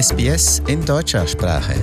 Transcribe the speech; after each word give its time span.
SBS 0.00 0.62
in 0.68 0.84
deutscher 0.84 1.26
Sprache. 1.26 1.74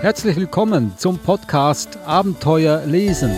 Herzlich 0.00 0.36
willkommen 0.36 0.92
zum 0.96 1.18
Podcast 1.18 1.98
Abenteuer 2.06 2.86
lesen. 2.86 3.32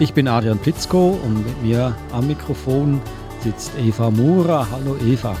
Ich 0.00 0.12
bin 0.12 0.26
Adrian 0.26 0.58
Plitzko 0.58 1.16
und 1.24 1.46
mit 1.46 1.62
mir 1.62 1.94
am 2.10 2.26
Mikrofon 2.26 3.00
sitzt 3.44 3.70
Eva 3.78 4.10
Mura. 4.10 4.66
Hallo 4.72 4.96
Eva. 4.96 5.36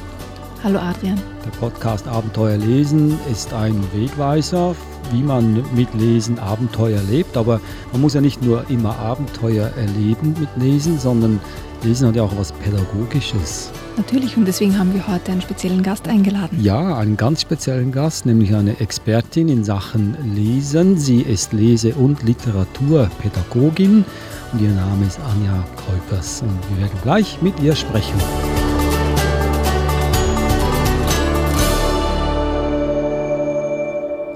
Hallo 0.62 0.78
Adrian. 0.78 1.20
Der 1.44 1.50
Podcast 1.58 2.06
Abenteuer 2.06 2.58
lesen 2.58 3.18
ist 3.28 3.52
ein 3.52 3.82
Wegweiser, 3.92 4.76
wie 5.12 5.22
man 5.22 5.62
mit 5.74 5.92
Lesen 5.94 6.38
Abenteuer 6.38 7.00
lebt. 7.10 7.36
Aber 7.36 7.60
man 7.92 8.00
muss 8.00 8.14
ja 8.14 8.20
nicht 8.20 8.42
nur 8.42 8.68
immer 8.68 8.98
Abenteuer 8.98 9.70
erleben 9.76 10.34
mit 10.38 10.48
Lesen, 10.56 10.98
sondern 10.98 11.40
Lesen 11.82 12.08
hat 12.08 12.16
ja 12.16 12.22
auch 12.22 12.36
was 12.36 12.52
Pädagogisches. 12.52 13.70
Natürlich, 13.96 14.36
und 14.36 14.46
deswegen 14.46 14.78
haben 14.78 14.92
wir 14.92 15.06
heute 15.06 15.32
einen 15.32 15.42
speziellen 15.42 15.82
Gast 15.82 16.08
eingeladen. 16.08 16.58
Ja, 16.60 16.96
einen 16.96 17.16
ganz 17.16 17.42
speziellen 17.42 17.92
Gast, 17.92 18.26
nämlich 18.26 18.54
eine 18.54 18.80
Expertin 18.80 19.48
in 19.48 19.64
Sachen 19.64 20.16
Lesen. 20.34 20.98
Sie 20.98 21.20
ist 21.20 21.52
Lese- 21.52 21.94
und 21.94 22.22
Literaturpädagogin 22.22 24.04
und 24.52 24.60
ihr 24.60 24.70
Name 24.70 25.06
ist 25.06 25.20
Anja 25.20 25.64
Keupers. 25.76 26.42
Und 26.42 26.58
wir 26.70 26.84
werden 26.84 26.98
gleich 27.02 27.38
mit 27.42 27.60
ihr 27.60 27.76
sprechen. 27.76 28.18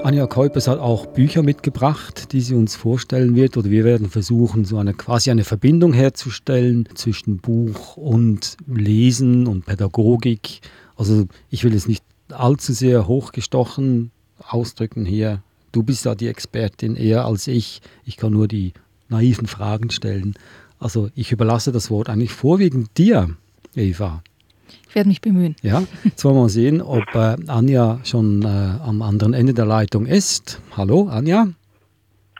Anja 0.08 0.26
Keupers 0.26 0.68
hat 0.68 0.78
auch 0.78 1.04
Bücher 1.04 1.42
mitgebracht, 1.42 2.32
die 2.32 2.40
sie 2.40 2.54
uns 2.54 2.74
vorstellen 2.74 3.36
wird. 3.36 3.58
Oder 3.58 3.68
wir 3.68 3.84
werden 3.84 4.08
versuchen, 4.08 4.64
so 4.64 4.78
eine 4.78 4.94
quasi 4.94 5.30
eine 5.30 5.44
Verbindung 5.44 5.92
herzustellen 5.92 6.88
zwischen 6.94 7.36
Buch 7.36 7.98
und 7.98 8.56
Lesen 8.66 9.46
und 9.46 9.66
Pädagogik. 9.66 10.62
Also 10.96 11.26
ich 11.50 11.62
will 11.62 11.74
es 11.74 11.86
nicht 11.86 12.02
allzu 12.30 12.72
sehr 12.72 13.06
hochgestochen 13.06 14.10
ausdrücken 14.38 15.04
hier. 15.04 15.42
Du 15.72 15.82
bist 15.82 16.06
da 16.06 16.14
die 16.14 16.28
Expertin 16.28 16.96
eher 16.96 17.26
als 17.26 17.46
ich. 17.46 17.82
Ich 18.06 18.16
kann 18.16 18.32
nur 18.32 18.48
die 18.48 18.72
naiven 19.10 19.46
Fragen 19.46 19.90
stellen. 19.90 20.36
Also 20.78 21.10
ich 21.16 21.32
überlasse 21.32 21.70
das 21.70 21.90
Wort 21.90 22.08
eigentlich 22.08 22.32
vorwiegend 22.32 22.96
dir, 22.96 23.36
Eva. 23.74 24.22
Ich 24.88 24.94
werde 24.94 25.08
mich 25.08 25.20
bemühen. 25.20 25.54
Ja, 25.62 25.82
jetzt 26.02 26.24
wollen 26.24 26.36
wir 26.36 26.42
mal 26.42 26.48
sehen, 26.48 26.80
ob 26.80 27.02
äh, 27.14 27.36
Anja 27.46 27.98
schon 28.04 28.42
äh, 28.42 28.46
am 28.46 29.02
anderen 29.02 29.34
Ende 29.34 29.52
der 29.52 29.66
Leitung 29.66 30.06
ist. 30.06 30.62
Hallo, 30.76 31.08
Anja. 31.08 31.48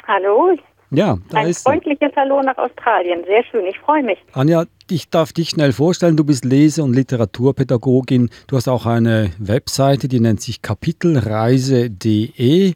Hallo. 0.07 0.57
Ja, 0.91 1.19
da 1.29 1.41
Ein 1.41 1.49
ist 1.49 1.65
freundliches 1.65 2.13
Hallo 2.17 2.41
nach 2.43 2.57
Australien. 2.57 3.23
Sehr 3.27 3.45
schön, 3.51 3.67
ich 3.67 3.79
freue 3.79 4.03
mich. 4.03 4.17
Anja, 4.33 4.65
ich 4.91 5.11
darf 5.11 5.35
dich 5.35 5.51
schnell 5.51 5.73
vorstellen. 5.73 6.17
Du 6.17 6.25
bist 6.25 6.47
Lese- 6.47 6.83
und 6.83 6.95
Literaturpädagogin. 6.95 8.31
Du 8.47 8.57
hast 8.57 8.69
auch 8.69 8.87
eine 8.87 9.31
Webseite, 9.39 10.09
die 10.09 10.21
nennt 10.21 10.41
sich 10.41 10.63
kapitelreise.de. 10.63 12.73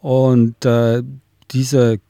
Und 0.00 0.66
äh, 0.66 1.02
diese 1.52 2.00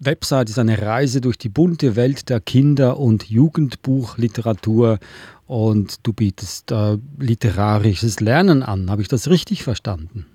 Website 0.00 0.50
ist 0.50 0.58
eine 0.58 0.82
Reise 0.82 1.20
durch 1.20 1.38
die 1.38 1.48
bunte 1.48 1.94
Welt 1.94 2.28
der 2.28 2.40
Kinder- 2.40 2.98
und 2.98 3.30
Jugendbuchliteratur 3.30 4.98
und 5.46 6.06
du 6.06 6.12
bietest 6.12 6.72
äh, 6.72 6.96
literarisches 7.18 8.20
Lernen 8.20 8.62
an. 8.62 8.90
Habe 8.90 9.02
ich 9.02 9.08
das 9.08 9.28
richtig 9.28 9.64
verstanden? 9.64 10.26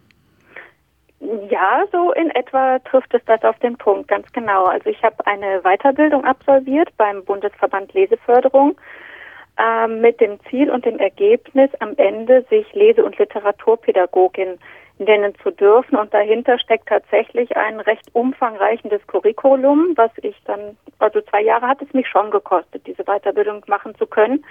Ja, 1.50 1.84
so 1.92 2.14
in 2.14 2.30
etwa 2.32 2.80
trifft 2.80 3.14
es 3.14 3.22
das 3.26 3.44
auf 3.44 3.60
den 3.60 3.78
Punkt, 3.78 4.08
ganz 4.08 4.32
genau. 4.32 4.66
Also 4.66 4.90
ich 4.90 5.04
habe 5.04 5.26
eine 5.28 5.62
Weiterbildung 5.64 6.24
absolviert 6.24 6.90
beim 6.98 7.26
Bundesverband 7.26 7.94
Leseförderung 7.94 8.78
äh, 9.58 9.88
mit 9.88 10.22
dem 10.22 10.40
Ziel 10.50 10.72
und 10.72 10.86
dem 10.86 10.98
Ergebnis, 10.98 11.70
am 11.80 11.94
Ende 11.98 12.46
sich 12.50 12.72
Lese- 12.74 13.04
und 13.04 13.18
Literaturpädagogin 13.18 14.60
nennen 15.00 15.34
zu 15.44 15.52
dürfen. 15.52 15.98
Und 15.98 16.14
dahinter 16.14 16.58
steckt 16.60 16.88
tatsächlich 16.88 17.56
ein 17.58 17.80
recht 17.82 18.10
umfangreichendes 18.14 19.06
Curriculum, 19.08 19.94
was 19.96 20.12
ich 20.22 20.36
dann, 20.46 20.78
also 21.00 21.22
zwei 21.22 21.42
Jahre 21.42 21.68
hat 21.68 21.82
es 21.82 21.94
mich 21.94 22.08
schon 22.08 22.32
gekostet, 22.32 22.88
diese 22.88 23.04
Weiterbildung 23.04 23.64
machen 23.68 23.96
zu 23.96 24.08
können. 24.08 24.46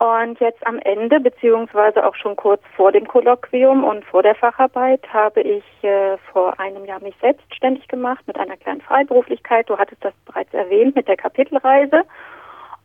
Und 0.00 0.40
jetzt 0.40 0.66
am 0.66 0.78
Ende, 0.78 1.20
beziehungsweise 1.20 2.06
auch 2.06 2.14
schon 2.14 2.34
kurz 2.34 2.62
vor 2.74 2.90
dem 2.90 3.06
Kolloquium 3.06 3.84
und 3.84 4.02
vor 4.06 4.22
der 4.22 4.34
Facharbeit, 4.34 5.02
habe 5.12 5.42
ich 5.42 5.62
äh, 5.82 6.16
vor 6.32 6.58
einem 6.58 6.86
Jahr 6.86 7.02
mich 7.02 7.14
selbstständig 7.20 7.86
gemacht 7.86 8.26
mit 8.26 8.38
einer 8.38 8.56
kleinen 8.56 8.80
Freiberuflichkeit. 8.80 9.68
Du 9.68 9.76
hattest 9.76 10.02
das 10.02 10.14
bereits 10.24 10.54
erwähnt 10.54 10.96
mit 10.96 11.06
der 11.06 11.18
Kapitelreise 11.18 12.04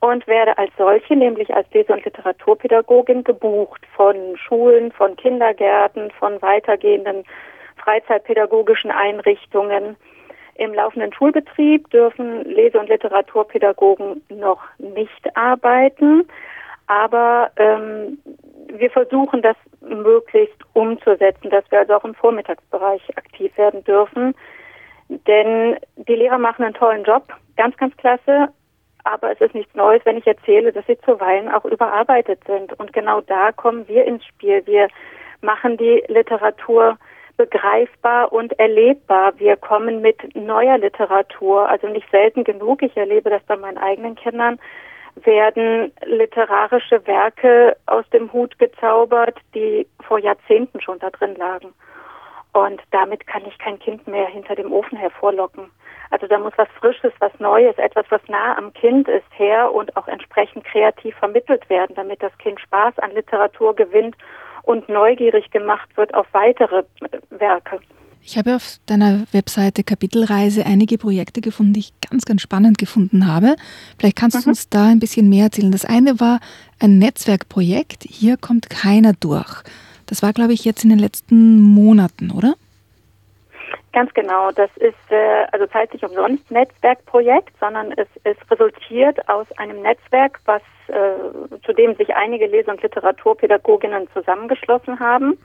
und 0.02 0.28
werde 0.28 0.58
als 0.58 0.72
solche, 0.78 1.16
nämlich 1.16 1.56
als 1.56 1.72
Lese- 1.72 1.94
und 1.94 2.04
Literaturpädagogin, 2.04 3.24
gebucht 3.24 3.86
von 3.96 4.36
Schulen, 4.36 4.92
von 4.92 5.16
Kindergärten, 5.16 6.12
von 6.20 6.42
weitergehenden 6.42 7.24
freizeitpädagogischen 7.78 8.92
Einrichtungen. 8.92 9.96
Im 10.56 10.74
laufenden 10.74 11.14
Schulbetrieb 11.14 11.90
dürfen 11.92 12.44
Lese- 12.44 12.78
und 12.78 12.90
Literaturpädagogen 12.90 14.22
noch 14.28 14.62
nicht 14.80 15.38
arbeiten. 15.38 16.28
Aber 16.88 17.52
ähm, 17.58 18.20
wir 18.68 18.90
versuchen 18.90 19.42
das 19.42 19.56
möglichst 19.82 20.58
umzusetzen, 20.74 21.50
dass 21.50 21.70
wir 21.72 21.80
also 21.80 21.96
auch 21.96 22.06
im 22.06 22.16
Vormittagsbereich 22.16 23.18
aktiv 23.18 23.56
werden 23.58 23.84
dürfen. 23.84 24.36
Denn 25.10 25.78
die 25.96 26.16
Lehrer 26.16 26.38
machen 26.38 26.66
einen 26.66 26.74
tollen 26.74 27.04
Job, 27.04 27.28
ganz, 27.58 27.78
ganz 27.78 27.96
klasse. 27.98 28.50
Aber 29.04 29.32
es 29.32 29.40
ist 29.40 29.54
nichts 29.54 29.76
Neues, 29.76 30.02
wenn 30.04 30.18
ich 30.18 30.26
erzähle, 30.26 30.72
dass 30.72 30.86
sie 30.88 30.98
zuweilen 31.02 31.50
auch 31.50 31.66
überarbeitet 31.66 32.40
sind. 32.48 32.74
Und 32.80 32.92
genau 32.92 33.22
da 33.22 33.52
kommen 33.52 33.88
wir 33.88 34.04
ins 34.06 34.26
Spiel. 34.26 34.66
Wir 34.66 34.88
machen 35.42 35.78
die 35.78 36.04
Literatur 36.08 36.98
begreifbar 37.38 38.34
und 38.34 38.58
erlebbar. 38.58 39.34
Wir 39.38 39.58
kommen 39.58 40.02
mit 40.02 40.36
neuer 40.36 40.78
Literatur, 40.80 41.70
also 41.70 41.88
nicht 41.88 42.10
selten 42.10 42.44
genug. 42.44 42.82
Ich 42.82 42.98
erlebe 42.98 43.30
das 43.30 43.44
bei 43.44 43.58
meinen 43.58 43.78
eigenen 43.78 44.16
Kindern 44.16 44.58
werden 45.16 45.92
literarische 46.06 47.06
Werke 47.08 47.78
aus 47.86 48.08
dem 48.10 48.32
Hut 48.34 48.58
gezaubert, 48.60 49.38
die 49.54 49.88
vor 50.08 50.20
Jahrzehnten 50.20 50.82
schon 50.82 51.00
da 51.00 51.10
drin 51.10 51.36
lagen. 51.36 51.74
Und 52.54 52.82
damit 52.92 53.28
kann 53.28 53.46
ich 53.46 53.58
kein 53.58 53.80
Kind 53.80 54.08
mehr 54.08 54.28
hinter 54.28 54.56
dem 54.56 54.72
Ofen 54.72 54.98
hervorlocken. 54.98 55.72
Also 56.12 56.28
da 56.28 56.38
muss 56.38 56.54
was 56.58 56.70
Frisches, 56.80 57.12
was 57.20 57.32
Neues, 57.40 57.78
etwas, 57.78 58.06
was 58.10 58.22
nah 58.28 58.58
am 58.58 58.74
Kind 58.74 59.08
ist, 59.08 59.26
her 59.32 59.74
und 59.74 59.96
auch 59.98 60.08
entsprechend 60.08 60.64
kreativ 60.64 61.16
vermittelt 61.18 61.70
werden, 61.70 61.96
damit 61.96 62.22
das 62.22 62.38
Kind 62.38 62.60
Spaß 62.62 63.00
an 63.00 63.12
Literatur 63.12 63.76
gewinnt 63.76 64.16
und 64.64 64.88
neugierig 64.88 65.52
gemacht 65.52 65.90
wird 65.98 66.14
auf 66.14 66.28
weitere 66.32 66.84
Werke. 67.30 67.80
Ich 68.28 68.40
habe 68.40 68.56
auf 68.56 68.80
deiner 68.88 69.28
Webseite 69.34 69.84
Kapitelreise 69.84 70.66
einige 70.66 70.98
Projekte 70.98 71.42
gefunden, 71.42 71.74
die 71.74 71.82
ich 71.82 71.94
ganz, 72.10 72.26
ganz 72.26 72.42
spannend 72.42 72.80
gefunden 72.80 73.28
habe. 73.32 73.56
Vielleicht 74.00 74.18
kannst 74.18 74.38
mhm. 74.38 74.42
du 74.42 74.50
uns 74.50 74.68
da 74.68 74.88
ein 74.88 75.00
bisschen 75.00 75.30
mehr 75.30 75.46
erzählen. 75.46 75.72
Das 75.72 75.86
eine 75.86 76.20
war 76.20 76.40
ein 76.80 76.98
Netzwerkprojekt. 76.98 78.04
Hier 78.10 78.38
kommt 78.38 78.72
keiner 78.72 79.14
durch. 79.14 79.62
Das 80.08 80.24
war, 80.24 80.34
glaube 80.34 80.54
ich, 80.54 80.66
jetzt 80.66 80.84
in 80.84 80.90
den 80.90 80.98
letzten 80.98 81.62
Monaten, 81.62 82.32
oder? 82.32 82.56
Ganz 83.94 84.12
genau. 84.16 84.52
Das 84.52 84.72
ist 84.78 85.12
äh, 85.12 85.46
also 85.52 85.68
zeitlich 85.68 86.04
umsonst 86.04 86.50
Netzwerkprojekt, 86.50 87.54
sondern 87.60 87.92
es, 87.92 88.08
es 88.24 88.38
resultiert 88.50 89.30
aus 89.30 89.46
einem 89.58 89.84
Netzwerk, 89.84 90.40
was 90.46 90.64
äh, 90.88 91.60
zu 91.64 91.74
dem 91.74 91.96
sich 91.96 92.16
einige 92.16 92.48
Lese- 92.48 92.72
und 92.72 92.82
Literaturpädagoginnen 92.82 94.08
zusammengeschlossen 94.14 95.00
haben 95.00 95.38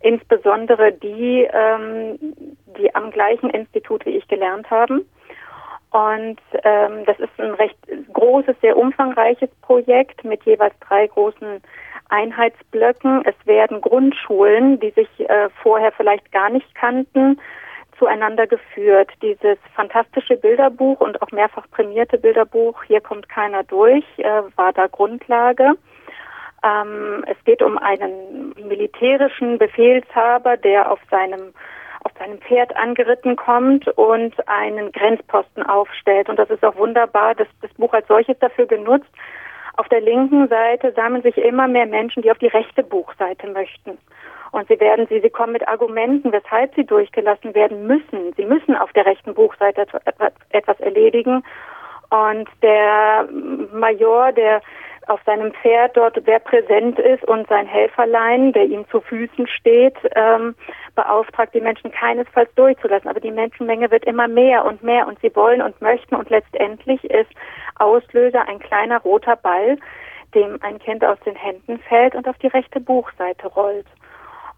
insbesondere 0.00 0.92
die, 0.92 1.48
ähm, 1.52 2.18
die 2.78 2.94
am 2.94 3.10
gleichen 3.10 3.50
Institut 3.50 4.04
wie 4.06 4.16
ich 4.16 4.26
gelernt 4.28 4.70
haben. 4.70 5.06
Und 5.90 6.38
ähm, 6.62 7.04
das 7.04 7.18
ist 7.18 7.38
ein 7.38 7.54
recht 7.54 7.76
großes, 8.12 8.56
sehr 8.60 8.76
umfangreiches 8.76 9.50
Projekt 9.62 10.24
mit 10.24 10.44
jeweils 10.44 10.74
drei 10.80 11.06
großen 11.08 11.60
Einheitsblöcken. 12.08 13.24
Es 13.24 13.34
werden 13.46 13.80
Grundschulen, 13.80 14.78
die 14.78 14.90
sich 14.90 15.08
äh, 15.28 15.48
vorher 15.62 15.92
vielleicht 15.92 16.30
gar 16.30 16.48
nicht 16.48 16.74
kannten, 16.74 17.40
zueinander 17.98 18.46
geführt. 18.46 19.10
Dieses 19.20 19.58
fantastische 19.74 20.36
Bilderbuch 20.36 21.00
und 21.00 21.20
auch 21.22 21.30
mehrfach 21.32 21.68
prämierte 21.70 22.18
Bilderbuch, 22.18 22.84
hier 22.84 23.00
kommt 23.00 23.28
keiner 23.28 23.64
durch, 23.64 24.04
äh, 24.18 24.42
war 24.56 24.72
da 24.72 24.86
Grundlage. 24.86 25.74
Ähm, 26.62 27.24
es 27.26 27.36
geht 27.44 27.62
um 27.62 27.78
einen 27.78 28.54
militärischen 28.68 29.58
Befehlshaber, 29.58 30.56
der 30.56 30.90
auf 30.90 31.00
seinem 31.10 31.52
auf 32.02 32.12
seinem 32.18 32.38
Pferd 32.38 32.74
angeritten 32.76 33.36
kommt 33.36 33.86
und 33.88 34.34
einen 34.48 34.90
Grenzposten 34.90 35.62
aufstellt. 35.62 36.30
Und 36.30 36.38
das 36.38 36.48
ist 36.48 36.64
auch 36.64 36.76
wunderbar, 36.76 37.34
dass 37.34 37.48
das 37.60 37.70
Buch 37.74 37.92
als 37.92 38.08
solches 38.08 38.38
dafür 38.38 38.64
genutzt. 38.66 39.10
Auf 39.76 39.86
der 39.88 40.00
linken 40.00 40.48
Seite 40.48 40.92
sammeln 40.92 41.22
sich 41.22 41.36
immer 41.36 41.68
mehr 41.68 41.86
Menschen, 41.86 42.22
die 42.22 42.30
auf 42.30 42.38
die 42.38 42.46
rechte 42.46 42.82
Buchseite 42.82 43.48
möchten. 43.48 43.98
Und 44.52 44.66
sie 44.68 44.80
werden 44.80 45.06
sie, 45.08 45.20
sie 45.20 45.30
kommen 45.30 45.52
mit 45.52 45.68
Argumenten, 45.68 46.32
weshalb 46.32 46.74
sie 46.74 46.84
durchgelassen 46.84 47.54
werden 47.54 47.86
müssen. 47.86 48.32
Sie 48.36 48.44
müssen 48.44 48.74
auf 48.76 48.92
der 48.92 49.06
rechten 49.06 49.34
Buchseite 49.34 49.86
etwas 50.50 50.80
erledigen. 50.80 51.44
Und 52.10 52.48
der 52.62 53.28
Major, 53.72 54.32
der 54.32 54.60
auf 55.10 55.20
seinem 55.26 55.52
Pferd 55.52 55.96
dort 55.96 56.22
sehr 56.24 56.38
präsent 56.38 56.98
ist 57.00 57.24
und 57.24 57.48
sein 57.48 57.66
Helferlein, 57.66 58.52
der 58.52 58.64
ihm 58.64 58.88
zu 58.90 59.00
Füßen 59.00 59.48
steht, 59.48 59.96
ähm, 60.14 60.54
beauftragt, 60.94 61.52
die 61.52 61.60
Menschen 61.60 61.90
keinesfalls 61.90 62.48
durchzulassen. 62.54 63.10
Aber 63.10 63.18
die 63.18 63.32
Menschenmenge 63.32 63.90
wird 63.90 64.04
immer 64.04 64.28
mehr 64.28 64.64
und 64.64 64.84
mehr 64.84 65.08
und 65.08 65.20
sie 65.20 65.34
wollen 65.34 65.62
und 65.62 65.80
möchten 65.80 66.14
und 66.14 66.30
letztendlich 66.30 67.02
ist 67.04 67.30
Auslöser 67.80 68.46
ein 68.46 68.60
kleiner 68.60 69.00
roter 69.00 69.34
Ball, 69.34 69.78
dem 70.32 70.58
ein 70.62 70.78
Kind 70.78 71.04
aus 71.04 71.18
den 71.26 71.34
Händen 71.34 71.80
fällt 71.88 72.14
und 72.14 72.28
auf 72.28 72.38
die 72.38 72.46
rechte 72.46 72.78
Buchseite 72.78 73.48
rollt. 73.48 73.86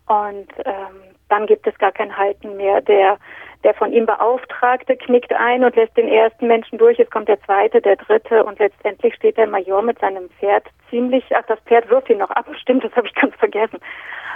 Und 0.06 0.48
ähm, 0.66 1.11
dann 1.32 1.46
gibt 1.46 1.66
es 1.66 1.76
gar 1.78 1.92
kein 1.92 2.14
Halten 2.14 2.58
mehr. 2.58 2.82
Der, 2.82 3.16
der 3.64 3.72
von 3.72 3.90
ihm 3.90 4.04
Beauftragte 4.04 4.96
knickt 4.96 5.32
ein 5.32 5.64
und 5.64 5.74
lässt 5.74 5.96
den 5.96 6.06
ersten 6.06 6.46
Menschen 6.46 6.76
durch. 6.76 6.98
Es 6.98 7.10
kommt 7.10 7.26
der 7.26 7.40
zweite, 7.40 7.80
der 7.80 7.96
dritte 7.96 8.44
und 8.44 8.58
letztendlich 8.58 9.14
steht 9.14 9.38
der 9.38 9.46
Major 9.46 9.80
mit 9.80 9.98
seinem 9.98 10.28
Pferd 10.28 10.66
ziemlich, 10.90 11.24
ach, 11.34 11.46
das 11.46 11.58
Pferd 11.60 11.88
wirft 11.88 12.10
ihn 12.10 12.18
noch 12.18 12.30
ab, 12.30 12.46
stimmt, 12.60 12.84
das 12.84 12.94
habe 12.94 13.06
ich 13.06 13.14
ganz 13.14 13.34
vergessen, 13.36 13.78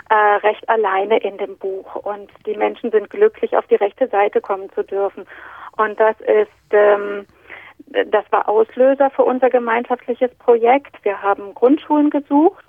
äh, 0.09 0.15
recht 0.47 0.67
alleine 0.71 1.19
in 1.19 1.37
dem 1.37 1.59
Buch. 1.59 1.97
Und 1.97 2.31
die 2.47 2.57
Menschen 2.57 2.91
sind 2.91 3.11
glücklich, 3.11 3.55
auf 3.55 3.67
die 3.67 3.75
rechte 3.75 4.09
Seite 4.09 4.41
kommen 4.41 4.73
zu 4.73 4.83
dürfen. 4.83 5.27
Und 5.77 6.01
das 6.01 6.19
ist, 6.21 6.73
ähm, 6.73 7.27
das 8.07 8.25
war 8.31 8.49
Auslöser 8.49 9.11
für 9.11 9.25
unser 9.25 9.51
gemeinschaftliches 9.51 10.35
Projekt. 10.37 10.97
Wir 11.05 11.21
haben 11.21 11.53
Grundschulen 11.53 12.09
gesucht, 12.09 12.65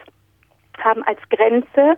haben 0.84 1.04
als 1.04 1.20
Grenze 1.30 1.98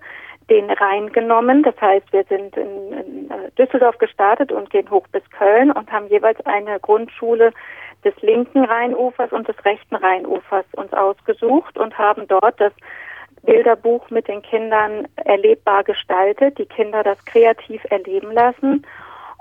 den 0.49 0.69
Rhein 0.69 1.11
genommen. 1.11 1.63
Das 1.63 1.79
heißt, 1.79 2.11
wir 2.11 2.23
sind 2.25 2.55
in, 2.57 2.93
in, 2.93 3.31
äh, 3.31 3.51
Düsseldorf 3.57 3.97
gestartet 3.97 4.51
und 4.51 4.69
gehen 4.69 4.89
hoch 4.89 5.07
bis 5.11 5.23
Köln 5.31 5.71
und 5.71 5.91
haben 5.91 6.07
jeweils 6.07 6.43
eine 6.45 6.79
Grundschule 6.79 7.51
des 8.03 8.13
linken 8.21 8.63
Rheinufers 8.63 9.31
und 9.31 9.47
des 9.47 9.63
rechten 9.65 9.95
Rheinufers 9.95 10.65
uns 10.73 10.93
ausgesucht 10.93 11.77
und 11.77 11.97
haben 11.97 12.27
dort 12.27 12.59
das 12.59 12.73
Bilderbuch 13.43 14.09
mit 14.09 14.27
den 14.27 14.41
Kindern 14.41 15.07
erlebbar 15.15 15.83
gestaltet, 15.83 16.57
die 16.57 16.65
Kinder 16.65 17.03
das 17.03 17.23
kreativ 17.25 17.83
erleben 17.89 18.31
lassen 18.31 18.85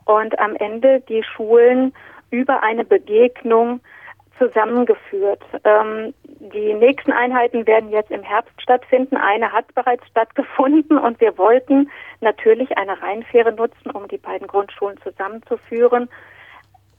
und 0.05 0.39
am 0.39 0.57
Ende 0.57 1.01
die 1.09 1.23
Schulen 1.23 1.93
über 2.31 2.63
eine 2.63 2.85
Begegnung 2.85 3.81
zusammengeführt. 4.39 5.43
Ähm, 5.65 6.15
die 6.25 6.75
nächsten 6.75 7.13
Einheiten 7.13 7.67
werden 7.67 7.91
jetzt 7.91 8.11
im 8.11 8.23
Herbst 8.23 8.61
stattfinden. 8.63 9.17
Eine 9.17 9.53
hat 9.53 9.75
bereits 9.75 10.07
stattgefunden 10.09 10.99
und 10.99 11.21
wir 11.21 11.37
wollten 11.37 11.91
natürlich 12.21 12.77
eine 12.79 13.01
Rheinfähre 13.01 13.53
nutzen, 13.53 13.91
um 13.91 14.09
die 14.09 14.19
beiden 14.19 14.47
Grundschulen 14.47 14.99
zusammenzuführen. 15.03 16.09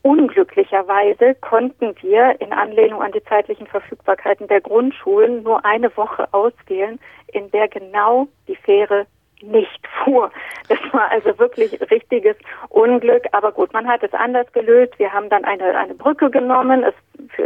Unglücklicherweise 0.02 1.36
konnten 1.36 1.94
wir 2.02 2.40
in 2.40 2.54
Anlehnung 2.54 3.02
an 3.02 3.12
die 3.12 3.24
zeitlichen 3.24 3.68
Verfügbarkeiten 3.68 4.48
der 4.48 4.62
Grundschulen 4.62 5.44
nur 5.44 5.66
eine 5.66 5.96
Woche 5.98 6.28
auswählen, 6.34 7.00
in 7.28 7.52
der 7.52 7.68
genau 7.68 8.28
die 8.48 8.56
Fähre 8.56 9.08
nicht 9.42 9.88
fuhr. 10.04 10.32
Das 10.68 10.80
war 10.92 11.10
also 11.12 11.38
wirklich 11.40 11.80
richtiges 11.92 12.36
Unglück. 12.70 13.26
Aber 13.32 13.52
gut, 13.52 13.74
man 13.74 13.88
hat 13.88 14.04
es 14.04 14.14
anders 14.14 14.52
gelöst. 14.54 14.94
Wir 14.98 15.12
haben 15.12 15.30
dann 15.30 15.46
eine, 15.46 15.78
eine 15.78 15.96
Brücke 15.96 16.30
genommen. 16.30 16.84
Es 16.84 16.94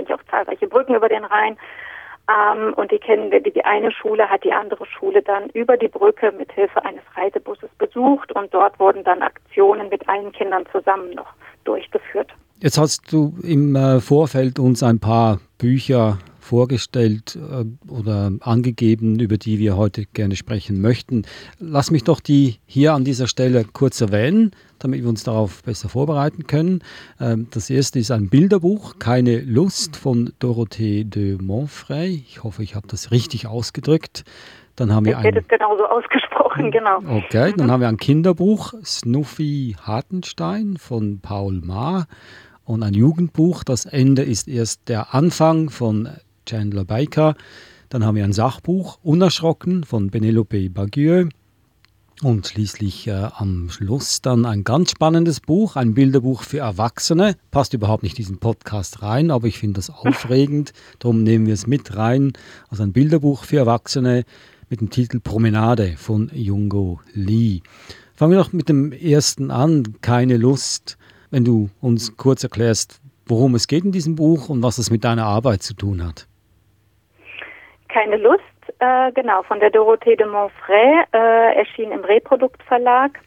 sich 0.01 0.13
auch 0.13 0.23
zahlreiche 0.29 0.67
Brücken 0.67 0.95
über 0.95 1.09
den 1.09 1.25
Rhein. 1.25 1.57
Ähm, 2.29 2.73
und 2.75 2.91
die 2.91 2.99
kennen 2.99 3.31
wir, 3.31 3.41
die 3.41 3.65
eine 3.65 3.91
Schule 3.91 4.29
hat 4.29 4.43
die 4.43 4.53
andere 4.53 4.85
Schule 4.85 5.21
dann 5.21 5.49
über 5.49 5.75
die 5.75 5.89
Brücke 5.89 6.31
mit 6.31 6.51
Hilfe 6.53 6.83
eines 6.85 7.03
Reisebusses 7.15 7.69
besucht 7.77 8.31
und 8.31 8.53
dort 8.53 8.79
wurden 8.79 9.03
dann 9.03 9.21
Aktionen 9.21 9.89
mit 9.89 10.07
allen 10.07 10.31
Kindern 10.31 10.63
zusammen 10.71 11.11
noch 11.15 11.33
durchgeführt. 11.65 12.31
Jetzt 12.59 12.77
hast 12.77 13.11
du 13.11 13.33
im 13.43 13.75
äh, 13.75 13.99
Vorfeld 13.99 14.57
uns 14.57 14.83
ein 14.83 14.99
paar 14.99 15.39
Bücher 15.57 16.17
vorgestellt 16.39 17.35
äh, 17.35 17.65
oder 17.91 18.31
angegeben, 18.39 19.19
über 19.19 19.37
die 19.37 19.59
wir 19.59 19.75
heute 19.75 20.05
gerne 20.05 20.37
sprechen 20.37 20.81
möchten. 20.81 21.23
Lass 21.59 21.91
mich 21.91 22.05
doch 22.05 22.21
die 22.21 22.59
hier 22.65 22.93
an 22.93 23.03
dieser 23.03 23.27
Stelle 23.27 23.65
kurz 23.65 23.99
erwähnen, 23.99 24.51
damit 24.83 25.01
wir 25.01 25.09
uns 25.09 25.23
darauf 25.23 25.63
besser 25.63 25.89
vorbereiten 25.89 26.45
können. 26.45 26.83
Ähm, 27.19 27.47
das 27.51 27.69
erste 27.69 27.99
ist 27.99 28.11
ein 28.11 28.29
Bilderbuch, 28.29 28.99
Keine 28.99 29.39
Lust 29.39 29.95
von 29.95 30.33
Dorothée 30.39 31.03
de 31.05 31.41
Montfray. 31.41 32.23
Ich 32.27 32.43
hoffe, 32.43 32.63
ich 32.63 32.75
habe 32.75 32.87
das 32.87 33.11
richtig 33.11 33.47
ausgedrückt. 33.47 34.23
Dann 34.75 34.91
haben 34.93 35.05
wir 35.05 35.17
ein, 35.17 35.37
es 35.37 35.47
genauso 35.47 35.85
ausgesprochen, 35.85 36.71
genau. 36.71 36.97
Okay, 36.97 37.53
dann 37.55 37.71
haben 37.71 37.81
wir 37.81 37.87
ein 37.87 37.97
Kinderbuch, 37.97 38.73
Snuffy 38.83 39.75
Hartenstein 39.81 40.77
von 40.77 41.19
Paul 41.21 41.61
Maar 41.63 42.07
und 42.65 42.81
ein 42.81 42.93
Jugendbuch. 42.93 43.63
Das 43.63 43.85
Ende 43.85 44.23
ist 44.23 44.47
erst 44.47 44.89
der 44.89 45.13
Anfang 45.13 45.69
von 45.69 46.09
Chandler 46.45 46.85
Baker. 46.85 47.35
Dann 47.89 48.03
haben 48.03 48.15
wir 48.15 48.23
ein 48.23 48.33
Sachbuch, 48.33 48.97
Unerschrocken 49.03 49.83
von 49.83 50.09
Penelope 50.09 50.71
Bagieux. 50.71 51.29
Und 52.21 52.47
schließlich 52.47 53.07
äh, 53.07 53.29
am 53.35 53.69
Schluss 53.69 54.21
dann 54.21 54.45
ein 54.45 54.63
ganz 54.63 54.91
spannendes 54.91 55.39
Buch, 55.41 55.75
ein 55.75 55.93
Bilderbuch 55.93 56.43
für 56.43 56.59
Erwachsene. 56.59 57.35
Passt 57.51 57.73
überhaupt 57.73 58.03
nicht 58.03 58.13
in 58.13 58.23
diesen 58.23 58.39
Podcast 58.39 59.01
rein, 59.01 59.31
aber 59.31 59.47
ich 59.47 59.57
finde 59.57 59.79
das 59.79 59.89
aufregend. 59.89 60.73
Darum 60.99 61.23
nehmen 61.23 61.47
wir 61.47 61.53
es 61.53 61.67
mit 61.67 61.97
rein. 61.97 62.33
Also 62.69 62.83
ein 62.83 62.93
Bilderbuch 62.93 63.43
für 63.43 63.57
Erwachsene 63.57 64.23
mit 64.69 64.79
dem 64.79 64.89
Titel 64.89 65.19
Promenade 65.19 65.95
von 65.97 66.29
Jungo 66.33 67.01
Lee. 67.13 67.61
Fangen 68.15 68.33
wir 68.33 68.39
doch 68.39 68.53
mit 68.53 68.69
dem 68.69 68.91
ersten 68.91 69.51
an. 69.51 69.95
Keine 70.01 70.37
Lust. 70.37 70.97
Wenn 71.31 71.43
du 71.43 71.69
uns 71.81 72.15
kurz 72.15 72.43
erklärst, 72.43 73.01
worum 73.25 73.55
es 73.55 73.67
geht 73.67 73.83
in 73.83 73.91
diesem 73.91 74.15
Buch 74.15 74.49
und 74.49 74.61
was 74.61 74.77
es 74.77 74.91
mit 74.91 75.03
deiner 75.03 75.25
Arbeit 75.25 75.63
zu 75.63 75.73
tun 75.73 76.05
hat 76.05 76.27
keine 77.93 78.17
Lust, 78.17 78.43
äh, 78.83 79.11
genau, 79.13 79.43
von 79.43 79.59
der 79.59 79.71
Dorothée 79.71 80.17
de 80.17 80.27
Montfray, 80.27 81.05
äh, 81.13 81.55
erschien 81.55 81.91
im 81.91 82.01
Reproduktverlag, 82.01 83.19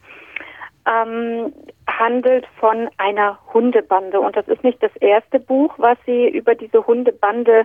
ähm, 0.85 1.51
handelt 1.87 2.45
von 2.59 2.89
einer 2.97 3.39
Hundebande. 3.53 4.19
Und 4.19 4.35
das 4.35 4.47
ist 4.47 4.63
nicht 4.63 4.81
das 4.83 4.95
erste 4.97 5.39
Buch, 5.39 5.73
was 5.77 5.97
sie 6.05 6.27
über 6.27 6.53
diese 6.53 6.85
Hundebande 6.85 7.63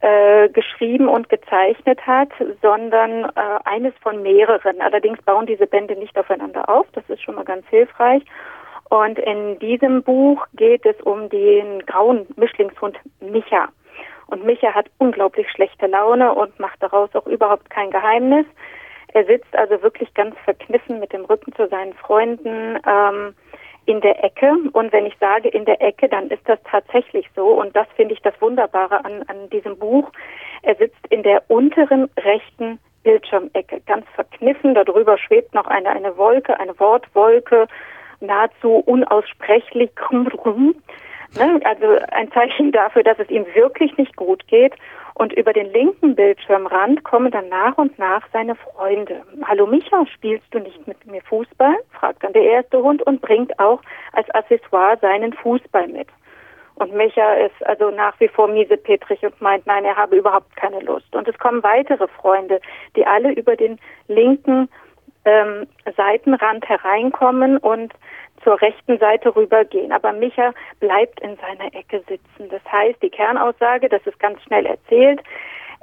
äh, 0.00 0.48
geschrieben 0.48 1.08
und 1.08 1.28
gezeichnet 1.28 2.06
hat, 2.06 2.30
sondern 2.62 3.24
äh, 3.24 3.58
eines 3.64 3.92
von 4.00 4.22
mehreren. 4.22 4.80
Allerdings 4.80 5.20
bauen 5.22 5.46
diese 5.46 5.66
Bände 5.66 5.94
nicht 5.96 6.18
aufeinander 6.18 6.68
auf, 6.68 6.86
das 6.92 7.04
ist 7.08 7.22
schon 7.22 7.34
mal 7.34 7.44
ganz 7.44 7.66
hilfreich. 7.68 8.22
Und 8.88 9.18
in 9.18 9.58
diesem 9.58 10.02
Buch 10.02 10.46
geht 10.54 10.86
es 10.86 10.98
um 11.02 11.28
den 11.28 11.84
grauen 11.86 12.26
Mischlingshund 12.36 12.98
Micha. 13.20 13.68
Und 14.26 14.44
Micha 14.44 14.74
hat 14.74 14.86
unglaublich 14.98 15.48
schlechte 15.50 15.86
Laune 15.86 16.34
und 16.34 16.58
macht 16.58 16.82
daraus 16.82 17.14
auch 17.14 17.26
überhaupt 17.26 17.70
kein 17.70 17.90
Geheimnis. 17.90 18.46
Er 19.12 19.24
sitzt 19.24 19.54
also 19.56 19.80
wirklich 19.82 20.12
ganz 20.14 20.36
verkniffen 20.44 20.98
mit 20.98 21.12
dem 21.12 21.24
Rücken 21.24 21.54
zu 21.54 21.68
seinen 21.68 21.94
Freunden 21.94 22.78
ähm, 22.86 23.34
in 23.86 24.00
der 24.00 24.22
Ecke. 24.22 24.52
Und 24.72 24.92
wenn 24.92 25.06
ich 25.06 25.16
sage 25.18 25.48
in 25.48 25.64
der 25.64 25.80
Ecke, 25.80 26.08
dann 26.08 26.28
ist 26.28 26.46
das 26.46 26.58
tatsächlich 26.64 27.28
so. 27.34 27.46
Und 27.46 27.74
das 27.74 27.86
finde 27.96 28.14
ich 28.14 28.20
das 28.22 28.34
Wunderbare 28.40 29.04
an, 29.04 29.22
an 29.28 29.48
diesem 29.50 29.78
Buch. 29.78 30.10
Er 30.62 30.74
sitzt 30.74 31.06
in 31.08 31.22
der 31.22 31.42
unteren 31.48 32.10
rechten 32.18 32.80
Bildschirmecke, 33.04 33.80
ganz 33.86 34.04
verkniffen. 34.14 34.74
Darüber 34.74 35.16
schwebt 35.16 35.54
noch 35.54 35.66
eine, 35.66 35.90
eine 35.90 36.16
Wolke, 36.16 36.58
eine 36.58 36.78
Wortwolke, 36.78 37.68
nahezu 38.20 38.82
unaussprechlich. 38.84 39.90
Ne? 41.34 41.60
Also 41.64 41.98
ein 42.12 42.30
Zeichen 42.32 42.72
dafür, 42.72 43.02
dass 43.02 43.18
es 43.18 43.28
ihm 43.30 43.46
wirklich 43.54 43.96
nicht 43.96 44.16
gut 44.16 44.46
geht. 44.48 44.74
Und 45.14 45.32
über 45.32 45.54
den 45.54 45.72
linken 45.72 46.14
Bildschirmrand 46.14 47.02
kommen 47.02 47.30
dann 47.30 47.48
nach 47.48 47.78
und 47.78 47.98
nach 47.98 48.22
seine 48.34 48.54
Freunde. 48.54 49.22
Hallo 49.44 49.66
Micha, 49.66 50.04
spielst 50.12 50.46
du 50.50 50.58
nicht 50.58 50.86
mit 50.86 51.06
mir 51.06 51.22
Fußball? 51.22 51.74
fragt 51.98 52.22
dann 52.22 52.34
der 52.34 52.42
erste 52.42 52.82
Hund 52.82 53.02
und 53.02 53.22
bringt 53.22 53.58
auch 53.58 53.80
als 54.12 54.28
Accessoire 54.34 54.98
seinen 55.00 55.32
Fußball 55.32 55.88
mit. 55.88 56.08
Und 56.74 56.92
Micha 56.92 57.32
ist 57.34 57.66
also 57.66 57.90
nach 57.90 58.20
wie 58.20 58.28
vor 58.28 58.48
miesepetrig 58.48 59.22
und 59.22 59.40
meint, 59.40 59.66
nein, 59.66 59.86
er 59.86 59.96
habe 59.96 60.16
überhaupt 60.16 60.54
keine 60.56 60.80
Lust. 60.80 61.16
Und 61.16 61.26
es 61.26 61.38
kommen 61.38 61.62
weitere 61.62 62.06
Freunde, 62.08 62.60
die 62.94 63.06
alle 63.06 63.32
über 63.32 63.56
den 63.56 63.78
linken 64.08 64.68
ähm, 65.26 65.66
Seitenrand 65.96 66.66
hereinkommen 66.68 67.58
und 67.58 67.92
zur 68.42 68.60
rechten 68.60 68.98
Seite 68.98 69.34
rübergehen. 69.34 69.92
Aber 69.92 70.12
Micha 70.12 70.52
bleibt 70.80 71.20
in 71.20 71.36
seiner 71.36 71.74
Ecke 71.74 72.02
sitzen. 72.08 72.48
Das 72.48 72.62
heißt, 72.70 73.02
die 73.02 73.10
Kernaussage, 73.10 73.88
das 73.88 74.06
ist 74.06 74.18
ganz 74.20 74.40
schnell 74.42 74.66
erzählt, 74.66 75.20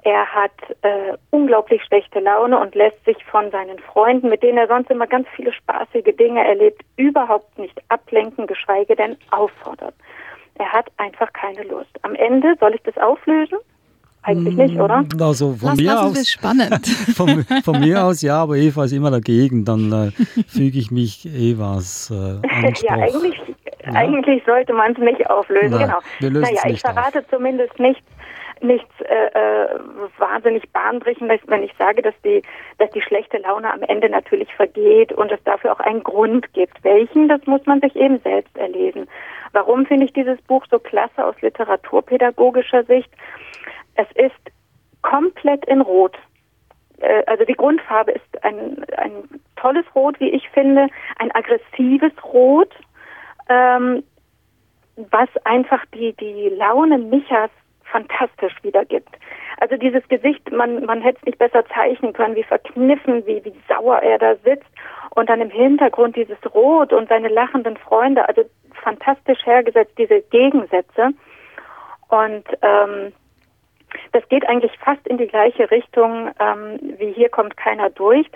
er 0.05 0.25
hat 0.33 0.51
äh, 0.81 1.17
unglaublich 1.31 1.81
schlechte 1.83 2.19
Laune 2.19 2.59
und 2.59 2.75
lässt 2.75 3.03
sich 3.05 3.23
von 3.25 3.51
seinen 3.51 3.79
Freunden, 3.79 4.29
mit 4.29 4.43
denen 4.43 4.57
er 4.57 4.67
sonst 4.67 4.91
immer 4.91 5.07
ganz 5.07 5.27
viele 5.35 5.53
spaßige 5.53 6.15
Dinge 6.17 6.45
erlebt, 6.45 6.81
überhaupt 6.97 7.57
nicht 7.57 7.81
ablenken, 7.87 8.45
geschweige 8.45 8.97
denn 8.97 9.17
auffordern. 9.31 9.93
Er 10.55 10.71
hat 10.71 10.91
einfach 10.97 11.31
keine 11.31 11.63
Lust. 11.63 11.97
Am 12.01 12.15
Ende 12.15 12.55
soll 12.59 12.75
ich 12.75 12.83
das 12.83 12.97
auflösen? 12.97 13.57
Eigentlich 14.23 14.55
nicht, 14.55 14.79
oder? 14.79 15.05
Also 15.19 15.53
von 15.53 15.69
Lass, 15.69 15.77
mir 15.81 16.01
aus. 16.01 16.15
wir 16.15 16.25
spannend. 16.25 16.87
Von, 17.15 17.45
von, 17.63 17.79
mir 17.79 18.03
aus 18.05 18.21
ja, 18.21 18.41
aber 18.41 18.55
Eva 18.55 18.85
ist 18.85 18.93
immer 18.93 19.11
dagegen. 19.11 19.65
Dann 19.65 19.91
äh, 19.91 20.11
füge 20.47 20.79
ich 20.79 20.91
mich 20.91 21.25
Evas 21.25 22.09
äh, 22.11 22.47
Anspruch. 22.47 22.83
ja, 22.89 22.93
eigentlich, 22.95 23.41
Ja. 23.85 23.93
Eigentlich 23.93 24.43
sollte 24.45 24.73
man 24.73 24.93
es 24.93 24.97
nicht 24.97 25.29
auflösen, 25.29 25.71
Nein, 25.71 25.87
genau. 25.87 25.99
Wir 26.19 26.29
lösen 26.29 26.53
naja, 26.53 26.61
es 26.65 26.73
ich 26.73 26.81
verrate 26.81 27.19
auf. 27.19 27.25
zumindest 27.29 27.77
nichts, 27.79 28.05
nichts 28.61 28.89
äh, 29.01 29.25
äh, 29.27 29.79
wahnsinnig 30.17 30.69
bahnbrechendes, 30.71 31.41
wenn 31.47 31.63
ich 31.63 31.73
sage, 31.77 32.01
dass 32.01 32.15
die, 32.23 32.41
dass 32.77 32.89
die 32.91 33.01
schlechte 33.01 33.39
Laune 33.39 33.71
am 33.73 33.81
Ende 33.83 34.09
natürlich 34.09 34.53
vergeht 34.53 35.11
und 35.11 35.31
es 35.31 35.43
dafür 35.43 35.73
auch 35.73 35.81
einen 35.81 36.01
Grund 36.03 36.53
gibt. 36.53 36.81
Welchen, 36.83 37.27
das 37.27 37.45
muss 37.45 37.65
man 37.65 37.81
sich 37.81 37.95
eben 37.97 38.19
selbst 38.19 38.55
erlesen. 38.57 39.07
Warum 39.51 39.85
finde 39.85 40.05
ich 40.05 40.13
dieses 40.13 40.41
Buch 40.43 40.65
so 40.71 40.79
klasse 40.79 41.25
aus 41.25 41.35
literaturpädagogischer 41.41 42.85
Sicht? 42.85 43.09
Es 43.95 44.07
ist 44.15 44.51
komplett 45.01 45.65
in 45.65 45.81
Rot. 45.81 46.17
Äh, 46.99 47.23
Also 47.27 47.45
die 47.45 47.53
Grundfarbe 47.53 48.11
ist 48.11 48.43
ein, 48.43 48.83
ein 48.97 49.23
tolles 49.55 49.85
Rot, 49.95 50.19
wie 50.19 50.29
ich 50.29 50.49
finde, 50.49 50.87
ein 51.19 51.31
aggressives 51.31 52.13
Rot, 52.23 52.73
ähm, 53.49 54.03
was 54.95 55.29
einfach 55.43 55.83
die, 55.93 56.13
die 56.13 56.49
Laune 56.49 56.97
Michas 56.97 57.49
fantastisch 57.83 58.55
wiedergibt. 58.63 59.09
Also 59.57 59.77
dieses 59.77 60.07
Gesicht, 60.07 60.51
man, 60.51 60.85
man 60.85 61.01
hätte 61.01 61.19
es 61.19 61.25
nicht 61.25 61.37
besser 61.37 61.63
zeichnen 61.67 62.13
können, 62.13 62.35
wie 62.35 62.43
verkniffen, 62.43 63.25
wie, 63.25 63.43
wie 63.45 63.53
sauer 63.67 63.99
er 63.99 64.17
da 64.17 64.35
sitzt. 64.37 64.69
Und 65.11 65.29
dann 65.29 65.41
im 65.41 65.51
Hintergrund 65.51 66.15
dieses 66.15 66.37
Rot 66.53 66.91
und 66.91 67.07
seine 67.09 67.27
lachenden 67.27 67.77
Freunde, 67.77 68.27
also 68.27 68.43
fantastisch 68.83 69.45
hergesetzt, 69.45 69.93
diese 69.97 70.21
Gegensätze. 70.21 71.11
Und 72.09 72.45
ähm, 72.61 73.13
das 74.11 74.27
geht 74.29 74.47
eigentlich 74.47 74.71
fast 74.79 75.05
in 75.07 75.17
die 75.17 75.27
gleiche 75.27 75.69
Richtung 75.71 76.31
ähm, 76.39 76.79
wie 76.97 77.11
hier 77.11 77.29
kommt 77.29 77.57
keiner 77.57 77.89
durch, 77.89 78.29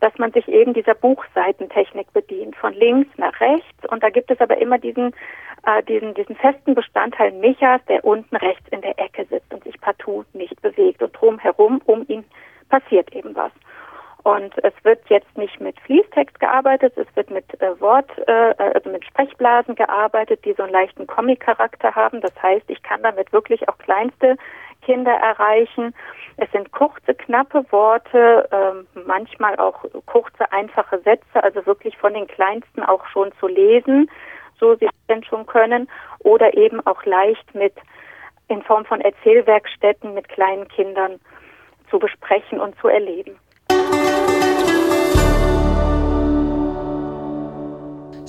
dass 0.00 0.18
man 0.18 0.32
sich 0.32 0.48
eben 0.48 0.74
dieser 0.74 0.94
Buchseitentechnik 0.94 2.12
bedient, 2.12 2.56
von 2.56 2.74
links 2.74 3.10
nach 3.16 3.38
rechts. 3.40 3.86
Und 3.88 4.02
da 4.02 4.10
gibt 4.10 4.30
es 4.30 4.40
aber 4.40 4.58
immer 4.58 4.78
diesen, 4.78 5.14
äh, 5.66 5.82
diesen, 5.84 6.14
diesen 6.14 6.36
festen 6.36 6.74
Bestandteil 6.74 7.32
Michas, 7.32 7.80
der 7.88 8.04
unten 8.04 8.36
rechts 8.36 8.66
in 8.70 8.80
der 8.80 8.98
Ecke 8.98 9.24
sitzt 9.26 9.52
und 9.52 9.64
sich 9.64 9.80
partout 9.80 10.24
nicht 10.32 10.60
bewegt. 10.62 11.02
Und 11.02 11.12
drumherum 11.12 11.80
um 11.84 12.04
ihn 12.08 12.24
passiert 12.68 13.14
eben 13.14 13.34
was. 13.34 13.52
Und 14.22 14.52
es 14.62 14.74
wird 14.82 15.00
jetzt 15.08 15.36
nicht 15.38 15.60
mit 15.60 15.80
Fließtext 15.80 16.38
gearbeitet, 16.40 16.92
es 16.96 17.06
wird 17.16 17.30
mit 17.30 17.44
äh, 17.60 17.80
Wort, 17.80 18.10
äh, 18.26 18.54
also 18.58 18.90
mit 18.90 19.04
Sprechblasen 19.06 19.74
gearbeitet, 19.76 20.44
die 20.44 20.52
so 20.52 20.62
einen 20.62 20.72
leichten 20.72 21.06
Comic-Charakter 21.06 21.94
haben. 21.94 22.20
Das 22.20 22.34
heißt, 22.42 22.68
ich 22.68 22.82
kann 22.82 23.02
damit 23.02 23.32
wirklich 23.32 23.66
auch 23.68 23.78
kleinste 23.78 24.36
Kinder 24.82 25.12
erreichen. 25.12 25.94
Es 26.36 26.50
sind 26.52 26.72
kurze, 26.72 27.14
knappe 27.14 27.64
Worte, 27.70 28.48
äh, 28.50 29.00
manchmal 29.06 29.56
auch 29.56 29.84
kurze, 30.06 30.50
einfache 30.52 30.98
Sätze, 31.00 31.42
also 31.42 31.64
wirklich 31.66 31.96
von 31.98 32.14
den 32.14 32.26
Kleinsten 32.26 32.82
auch 32.82 33.06
schon 33.08 33.32
zu 33.38 33.46
lesen, 33.46 34.10
so 34.58 34.74
sie 34.76 34.88
denn 35.08 35.24
schon 35.24 35.46
können, 35.46 35.88
oder 36.20 36.54
eben 36.54 36.84
auch 36.86 37.04
leicht 37.04 37.54
mit 37.54 37.74
in 38.48 38.62
Form 38.62 38.84
von 38.84 39.00
Erzählwerkstätten 39.00 40.14
mit 40.14 40.28
kleinen 40.28 40.66
Kindern 40.68 41.20
zu 41.88 41.98
besprechen 41.98 42.60
und 42.60 42.78
zu 42.80 42.88
erleben. 42.88 43.38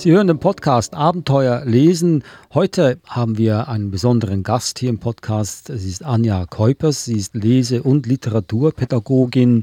Sie 0.02 0.12
hören 0.12 0.26
den 0.26 0.40
Podcast 0.40 0.96
Abenteuer 0.96 1.64
lesen. 1.64 2.24
Heute 2.56 2.98
haben 3.06 3.38
wir 3.38 3.68
einen 3.68 3.92
besonderen 3.92 4.42
Gast 4.42 4.80
hier 4.80 4.90
im 4.90 4.98
Podcast. 4.98 5.70
Es 5.70 5.86
ist 5.86 6.04
Anja 6.04 6.48
Keupers. 6.48 7.06
Sie 7.06 7.18
ist 7.18 7.36
Lese- 7.36 7.84
und 7.84 8.08
Literaturpädagogin 8.08 9.62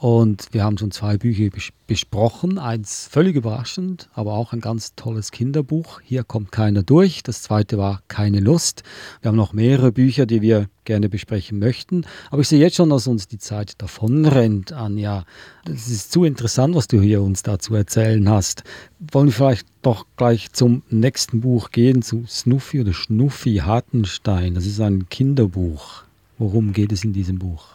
und 0.00 0.54
wir 0.54 0.62
haben 0.62 0.78
schon 0.78 0.92
zwei 0.92 1.16
Bücher 1.16 1.50
bes 1.50 1.70
besprochen. 1.88 2.56
Eins 2.58 3.08
völlig 3.10 3.34
überraschend, 3.34 4.08
aber 4.14 4.34
auch 4.34 4.52
ein 4.52 4.60
ganz 4.60 4.94
tolles 4.94 5.32
Kinderbuch. 5.32 6.00
Hier 6.04 6.22
kommt 6.22 6.52
keiner 6.52 6.84
durch. 6.84 7.24
Das 7.24 7.42
zweite 7.42 7.78
war 7.78 8.02
Keine 8.06 8.38
Lust. 8.38 8.84
Wir 9.20 9.30
haben 9.30 9.36
noch 9.36 9.52
mehrere 9.52 9.90
Bücher, 9.90 10.24
die 10.24 10.40
wir 10.40 10.66
gerne 10.84 11.08
besprechen 11.08 11.58
möchten. 11.58 12.06
Aber 12.30 12.42
ich 12.42 12.48
sehe 12.48 12.60
jetzt 12.60 12.76
schon, 12.76 12.90
dass 12.90 13.08
uns 13.08 13.26
die 13.26 13.38
Zeit 13.38 13.82
davonrennt, 13.82 14.72
Anja. 14.72 15.24
Es 15.66 15.88
ist 15.88 16.12
zu 16.12 16.22
interessant, 16.22 16.76
was 16.76 16.86
du 16.86 17.00
hier 17.00 17.20
uns 17.20 17.42
dazu 17.42 17.74
erzählen 17.74 18.28
hast. 18.28 18.62
Wollen 19.00 19.26
wir 19.26 19.32
vielleicht 19.32 19.66
doch 19.82 20.06
gleich 20.16 20.52
zum 20.52 20.84
nächsten 20.90 21.40
Buch 21.40 21.72
gehen, 21.72 22.02
zu 22.02 22.24
Snuffy 22.28 22.82
oder 22.82 22.92
Schnuffi 22.92 23.62
Hartenstein. 23.64 24.54
Das 24.54 24.64
ist 24.64 24.80
ein 24.80 25.08
Kinderbuch. 25.08 26.04
Worum 26.38 26.72
geht 26.72 26.92
es 26.92 27.02
in 27.02 27.12
diesem 27.12 27.40
Buch? 27.40 27.66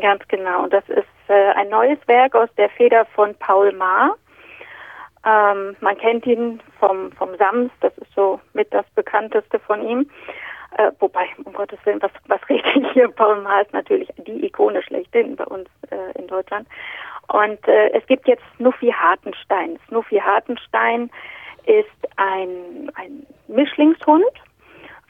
Ganz 0.00 0.22
genau. 0.28 0.66
Das 0.68 0.88
ist 0.88 1.09
äh, 1.30 1.52
ein 1.54 1.68
neues 1.68 1.98
Werk 2.06 2.34
aus 2.34 2.48
der 2.56 2.68
Feder 2.70 3.06
von 3.14 3.34
Paul 3.36 3.72
Maar. 3.72 4.16
Ähm, 5.24 5.76
man 5.80 5.96
kennt 5.98 6.26
ihn 6.26 6.60
vom, 6.78 7.12
vom 7.12 7.36
Sams, 7.36 7.70
das 7.80 7.96
ist 7.98 8.12
so 8.14 8.40
mit 8.52 8.72
das 8.72 8.86
bekannteste 8.94 9.58
von 9.58 9.86
ihm. 9.86 10.10
Äh, 10.76 10.92
wobei, 10.98 11.26
um 11.44 11.52
Gottes 11.52 11.78
Willen, 11.84 12.00
was, 12.02 12.12
was 12.26 12.40
rede 12.48 12.68
ich 12.74 12.92
hier? 12.92 13.08
Paul 13.16 13.40
Maar 13.42 13.62
ist 13.62 13.72
natürlich 13.72 14.08
die 14.18 14.44
Ikone 14.44 14.82
schlechthin 14.82 15.36
bei 15.36 15.44
uns 15.44 15.68
äh, 15.90 16.18
in 16.18 16.26
Deutschland. 16.26 16.68
Und 17.28 17.66
äh, 17.68 17.90
es 17.90 18.04
gibt 18.06 18.26
jetzt 18.26 18.42
Snuffy 18.56 18.92
Hartenstein. 18.92 19.78
Snuffy 19.88 20.18
Hartenstein 20.18 21.10
ist 21.66 21.86
ein, 22.16 22.90
ein 22.94 23.26
Mischlingshund, 23.48 24.24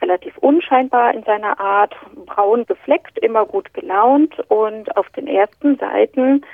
relativ 0.01 0.37
unscheinbar 0.39 1.13
in 1.13 1.23
seiner 1.23 1.59
Art, 1.59 1.95
braun 2.35 2.65
gefleckt, 2.65 3.17
immer 3.19 3.45
gut 3.45 3.73
gelaunt 3.73 4.39
und 4.49 4.95
auf 4.95 5.09
den 5.09 5.27
ersten 5.27 5.77
Seiten 5.77 6.45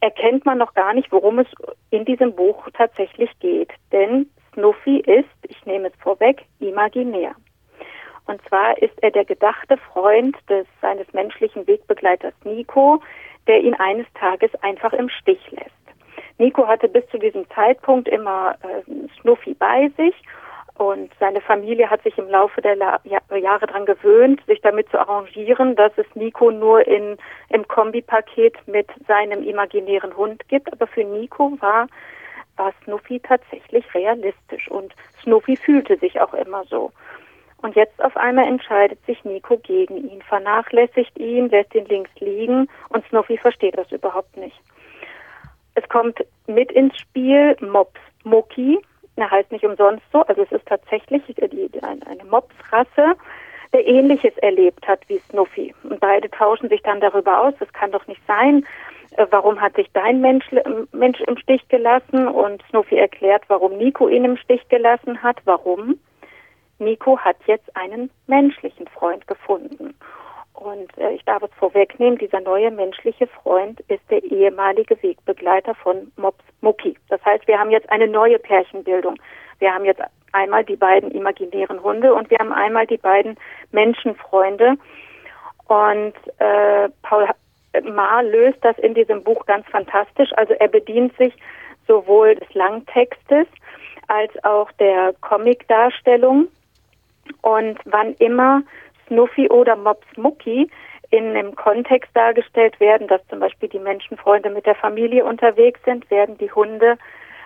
erkennt 0.00 0.44
man 0.44 0.58
noch 0.58 0.74
gar 0.74 0.92
nicht, 0.94 1.10
worum 1.12 1.38
es 1.38 1.46
in 1.90 2.04
diesem 2.04 2.34
Buch 2.34 2.68
tatsächlich 2.74 3.30
geht. 3.38 3.70
Denn 3.92 4.28
Snuffy 4.52 4.98
ist, 4.98 5.28
ich 5.48 5.64
nehme 5.64 5.88
es 5.88 5.94
vorweg, 6.02 6.44
imaginär. 6.60 7.34
Und 8.26 8.40
zwar 8.48 8.80
ist 8.82 8.94
er 9.02 9.10
der 9.10 9.24
gedachte 9.24 9.76
Freund 9.76 10.36
des 10.48 10.66
seines 10.80 11.12
menschlichen 11.12 11.66
Wegbegleiters 11.66 12.34
Nico, 12.44 13.00
der 13.46 13.60
ihn 13.60 13.74
eines 13.74 14.06
Tages 14.14 14.50
einfach 14.62 14.92
im 14.92 15.08
Stich 15.08 15.50
lässt. 15.50 15.70
Nico 16.38 16.66
hatte 16.66 16.88
bis 16.88 17.06
zu 17.08 17.18
diesem 17.18 17.48
Zeitpunkt 17.50 18.08
immer 18.08 18.56
äh, 18.62 18.82
Snuffy 19.20 19.54
bei 19.54 19.90
sich 19.96 20.14
und 20.82 21.12
seine 21.20 21.40
Familie 21.40 21.88
hat 21.88 22.02
sich 22.02 22.18
im 22.18 22.28
Laufe 22.28 22.60
der 22.60 22.74
La 22.74 22.98
Jahre 23.04 23.66
daran 23.66 23.86
gewöhnt, 23.86 24.44
sich 24.46 24.60
damit 24.62 24.90
zu 24.90 24.98
arrangieren, 24.98 25.76
dass 25.76 25.92
es 25.96 26.06
Nico 26.14 26.50
nur 26.50 26.86
in, 26.86 27.16
im 27.50 27.68
Kombipaket 27.68 28.56
mit 28.66 28.88
seinem 29.06 29.44
imaginären 29.44 30.16
Hund 30.16 30.48
gibt. 30.48 30.72
Aber 30.72 30.88
für 30.88 31.04
Nico 31.04 31.56
war, 31.60 31.86
war 32.56 32.72
Snuffy 32.82 33.20
tatsächlich 33.20 33.84
realistisch 33.94 34.68
und 34.70 34.92
Snuffy 35.22 35.56
fühlte 35.56 35.96
sich 35.98 36.20
auch 36.20 36.34
immer 36.34 36.64
so. 36.64 36.90
Und 37.58 37.76
jetzt 37.76 38.02
auf 38.02 38.16
einmal 38.16 38.48
entscheidet 38.48 38.98
sich 39.06 39.24
Nico 39.24 39.58
gegen 39.58 39.96
ihn, 39.96 40.20
vernachlässigt 40.22 41.16
ihn, 41.16 41.48
lässt 41.48 41.74
ihn 41.76 41.86
links 41.86 42.10
liegen 42.18 42.68
und 42.88 43.06
Snuffy 43.06 43.38
versteht 43.38 43.78
das 43.78 43.92
überhaupt 43.92 44.36
nicht. 44.36 44.60
Es 45.76 45.88
kommt 45.88 46.24
mit 46.48 46.72
ins 46.72 46.98
Spiel 46.98 47.56
Mops 47.60 48.00
Mucki, 48.24 48.80
er 49.16 49.30
heißt 49.30 49.52
nicht 49.52 49.64
umsonst 49.64 50.04
so, 50.12 50.22
also 50.22 50.42
es 50.42 50.52
ist 50.52 50.66
tatsächlich 50.66 51.22
die, 51.26 51.34
die, 51.34 51.82
eine 51.82 52.24
Mopsrasse, 52.30 53.14
der 53.72 53.86
Ähnliches 53.86 54.36
erlebt 54.38 54.86
hat 54.86 55.00
wie 55.08 55.20
Snuffy. 55.30 55.74
Und 55.82 56.00
beide 56.00 56.30
tauschen 56.30 56.68
sich 56.68 56.82
dann 56.82 57.00
darüber 57.00 57.40
aus, 57.40 57.54
das 57.58 57.72
kann 57.72 57.92
doch 57.92 58.06
nicht 58.06 58.20
sein. 58.26 58.66
Warum 59.30 59.60
hat 59.60 59.74
sich 59.76 59.90
dein 59.92 60.20
Mensch, 60.20 60.46
Mensch 60.92 61.20
im 61.22 61.36
Stich 61.36 61.66
gelassen? 61.68 62.28
Und 62.28 62.62
Snuffy 62.70 62.96
erklärt, 62.96 63.44
warum 63.48 63.76
Nico 63.76 64.08
ihn 64.08 64.24
im 64.24 64.36
Stich 64.38 64.66
gelassen 64.68 65.22
hat. 65.22 65.36
Warum? 65.44 65.98
Nico 66.78 67.18
hat 67.18 67.36
jetzt 67.46 67.74
einen 67.76 68.10
menschlichen 68.26 68.88
Freund 68.88 69.26
gefunden. 69.26 69.94
Und 70.54 70.96
äh, 70.98 71.12
ich 71.12 71.24
darf 71.24 71.42
es 71.42 71.50
vorwegnehmen, 71.58 72.18
dieser 72.18 72.40
neue 72.40 72.70
menschliche 72.70 73.26
Freund 73.26 73.80
ist 73.88 74.02
der 74.10 74.22
ehemalige 74.22 75.02
Wegbegleiter 75.02 75.74
von 75.74 76.12
Mops 76.16 76.44
Mucki. 76.60 76.96
Das 77.08 77.24
heißt, 77.24 77.46
wir 77.48 77.58
haben 77.58 77.70
jetzt 77.70 77.90
eine 77.90 78.06
neue 78.06 78.38
Pärchenbildung. 78.38 79.16
Wir 79.58 79.74
haben 79.74 79.84
jetzt 79.84 80.02
einmal 80.32 80.64
die 80.64 80.76
beiden 80.76 81.10
imaginären 81.10 81.82
Hunde 81.82 82.14
und 82.14 82.30
wir 82.30 82.38
haben 82.38 82.52
einmal 82.52 82.86
die 82.86 82.96
beiden 82.96 83.36
Menschenfreunde. 83.70 84.74
Und 85.68 86.14
äh, 86.38 86.88
Paul 87.02 87.28
Maar 87.84 88.22
löst 88.22 88.58
das 88.62 88.78
in 88.78 88.94
diesem 88.94 89.22
Buch 89.22 89.46
ganz 89.46 89.66
fantastisch. 89.68 90.30
Also 90.36 90.52
er 90.54 90.68
bedient 90.68 91.16
sich 91.16 91.34
sowohl 91.86 92.34
des 92.34 92.52
Langtextes 92.54 93.46
als 94.08 94.32
auch 94.44 94.70
der 94.72 95.14
Comicdarstellung. 95.20 96.48
Und 97.40 97.78
wann 97.84 98.14
immer 98.14 98.62
Snuffy 99.12 99.48
oder 99.50 99.76
Mops 99.76 100.06
Mucki 100.16 100.70
in 101.10 101.36
einem 101.36 101.54
Kontext 101.54 102.10
dargestellt 102.14 102.80
werden, 102.80 103.06
dass 103.06 103.20
zum 103.28 103.40
Beispiel 103.40 103.68
die 103.68 103.78
Menschenfreunde 103.78 104.48
mit 104.48 104.64
der 104.64 104.74
Familie 104.74 105.26
unterwegs 105.26 105.78
sind, 105.84 106.10
werden 106.10 106.38
die 106.38 106.50
Hunde 106.50 106.96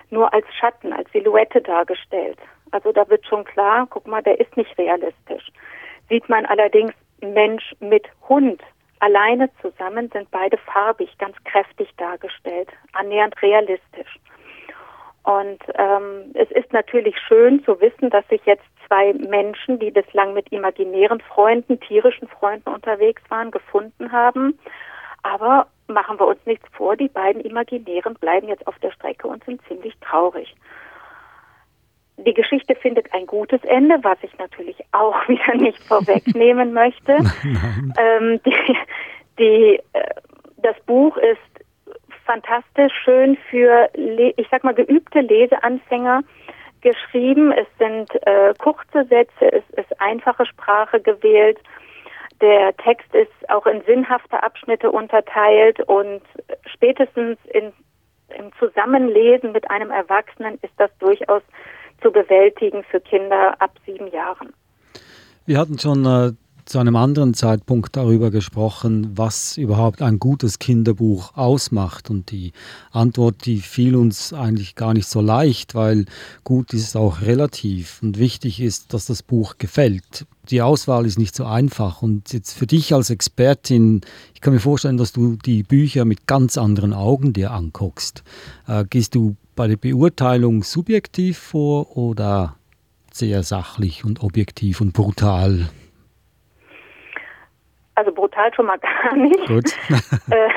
nur 0.09 0.33
als 0.33 0.45
Schatten, 0.57 0.93
als 0.93 1.11
Silhouette 1.11 1.61
dargestellt. 1.61 2.37
Also 2.71 2.93
da 2.93 3.09
wird 3.09 3.25
schon 3.25 3.43
klar, 3.43 3.85
guck 3.89 4.07
mal, 4.07 4.23
der 4.23 4.39
ist 4.39 4.55
nicht 4.55 4.77
realistisch. 4.77 5.51
Sieht 6.07 6.29
man 6.29 6.45
allerdings 6.45 6.93
Mensch 7.19 7.75
mit 7.81 8.07
Hund 8.29 8.61
alleine 8.99 9.49
zusammen, 9.61 10.09
sind 10.13 10.31
beide 10.31 10.57
farbig, 10.57 11.09
ganz 11.17 11.35
kräftig 11.43 11.89
dargestellt, 11.97 12.69
annähernd 12.93 13.39
realistisch. 13.41 14.17
Und 15.27 15.59
ähm, 15.75 16.31
es 16.35 16.49
ist 16.51 16.71
natürlich 16.71 17.17
schön 17.27 17.61
zu 17.65 17.81
wissen, 17.81 18.09
dass 18.09 18.25
sich 18.29 18.39
jetzt 18.45 18.63
zwei 18.87 19.11
Menschen, 19.11 19.77
die 19.77 19.91
bislang 19.91 20.33
mit 20.33 20.49
imaginären 20.53 21.19
Freunden, 21.19 21.81
tierischen 21.81 22.29
Freunden 22.29 22.69
unterwegs 22.69 23.21
waren, 23.27 23.51
gefunden 23.51 24.13
haben. 24.13 24.57
Aber 25.23 25.67
machen 25.87 26.17
wir 26.17 26.27
uns 26.27 26.39
nichts 26.45 26.65
vor, 26.71 26.95
die 26.95 27.09
beiden 27.09 27.41
Imaginären 27.41 28.13
bleiben 28.13 28.47
jetzt 28.47 28.65
auf 28.67 28.79
der 28.79 28.91
Strecke 28.91 29.27
und 29.27 29.43
sind 29.43 29.61
ziemlich 29.67 29.93
traurig. 29.99 30.55
Die 32.15 32.33
Geschichte 32.33 32.75
findet 32.75 33.13
ein 33.13 33.27
gutes 33.27 33.61
Ende, 33.65 33.99
was 34.03 34.19
ich 34.21 34.37
natürlich 34.37 34.77
auch 34.93 35.15
wieder 35.27 35.55
nicht 35.55 35.83
vorwegnehmen 35.83 36.71
möchte. 36.71 37.17
Ähm, 37.99 38.39
die, 38.45 38.77
die, 39.39 39.81
äh, 39.91 40.09
das 40.57 40.79
Buch 40.85 41.17
ist 41.17 41.56
fantastisch 42.27 42.93
schön 43.03 43.37
für, 43.49 43.89
ich 43.95 44.47
sag 44.51 44.63
mal, 44.63 44.75
geübte 44.75 45.21
Leseanfänger 45.21 46.21
geschrieben. 46.81 47.51
Es 47.51 47.67
sind 47.79 48.13
äh, 48.27 48.53
kurze 48.59 49.05
Sätze, 49.05 49.51
es 49.51 49.63
ist 49.77 49.99
einfache 49.99 50.45
Sprache 50.45 50.99
gewählt. 50.99 51.57
Der 52.41 52.75
Text 52.77 53.15
ist 53.15 53.49
auch 53.49 53.65
in 53.65 53.81
sinnhafte 53.87 54.43
Abschnitte 54.43 54.91
unterteilt 54.91 55.79
und 55.87 56.21
spätestens 56.71 57.39
in, 57.51 57.73
im 58.37 58.51
Zusammenlesen 58.59 59.53
mit 59.53 59.71
einem 59.71 59.89
Erwachsenen 59.89 60.59
ist 60.61 60.73
das 60.77 60.91
durchaus 60.99 61.41
zu 62.03 62.11
bewältigen 62.11 62.83
für 62.83 62.99
Kinder 62.99 63.55
ab 63.59 63.71
sieben 63.85 64.11
Jahren. 64.11 64.53
Wir 65.47 65.57
hatten 65.57 65.79
schon 65.79 66.05
äh, 66.05 66.33
zu 66.67 66.79
einem 66.79 66.97
anderen 66.97 67.33
Zeitpunkt 67.33 67.95
darüber 67.95 68.29
gesprochen, 68.29 69.11
was 69.15 69.55
überhaupt 69.57 70.01
ein 70.01 70.19
gutes 70.19 70.59
Kinderbuch 70.59 71.35
ausmacht. 71.37 72.09
Und 72.09 72.29
die 72.29 72.51
Antwort, 72.91 73.45
die 73.45 73.61
fiel 73.61 73.95
uns 73.95 74.33
eigentlich 74.33 74.75
gar 74.75 74.93
nicht 74.93 75.07
so 75.07 75.21
leicht, 75.21 75.75
weil 75.75 76.05
gut 76.43 76.73
ist 76.73 76.97
auch 76.97 77.21
relativ 77.21 78.01
und 78.03 78.19
wichtig 78.19 78.59
ist, 78.59 78.93
dass 78.93 79.05
das 79.05 79.23
Buch 79.23 79.55
gefällt. 79.57 80.25
Die 80.49 80.61
Auswahl 80.61 81.05
ist 81.05 81.17
nicht 81.17 81.35
so 81.35 81.45
einfach. 81.45 82.01
Und 82.01 82.33
jetzt 82.33 82.53
für 82.53 82.67
dich 82.67 82.93
als 82.93 83.09
Expertin, 83.09 84.01
ich 84.33 84.41
kann 84.41 84.53
mir 84.53 84.59
vorstellen, 84.59 84.97
dass 84.97 85.13
du 85.13 85.37
die 85.37 85.63
Bücher 85.63 86.03
mit 86.03 86.27
ganz 86.27 86.57
anderen 86.57 86.93
Augen 86.93 87.31
dir 87.31 87.51
anguckst. 87.51 88.23
Äh, 88.67 88.83
gehst 88.89 89.15
du 89.15 89.37
bei 89.55 89.67
der 89.67 89.77
Beurteilung 89.77 90.63
subjektiv 90.63 91.37
vor 91.37 91.95
oder 91.95 92.57
sehr 93.13 93.43
sachlich 93.43 94.03
und 94.03 94.21
objektiv 94.21 94.81
und 94.81 94.91
brutal? 94.91 95.69
Also 97.97 98.11
brutal 98.11 98.53
schon 98.53 98.67
mal 98.67 98.77
gar 99.01 99.15
nicht. 99.15 99.47
Gut. 99.47 99.75
äh, 100.29 100.49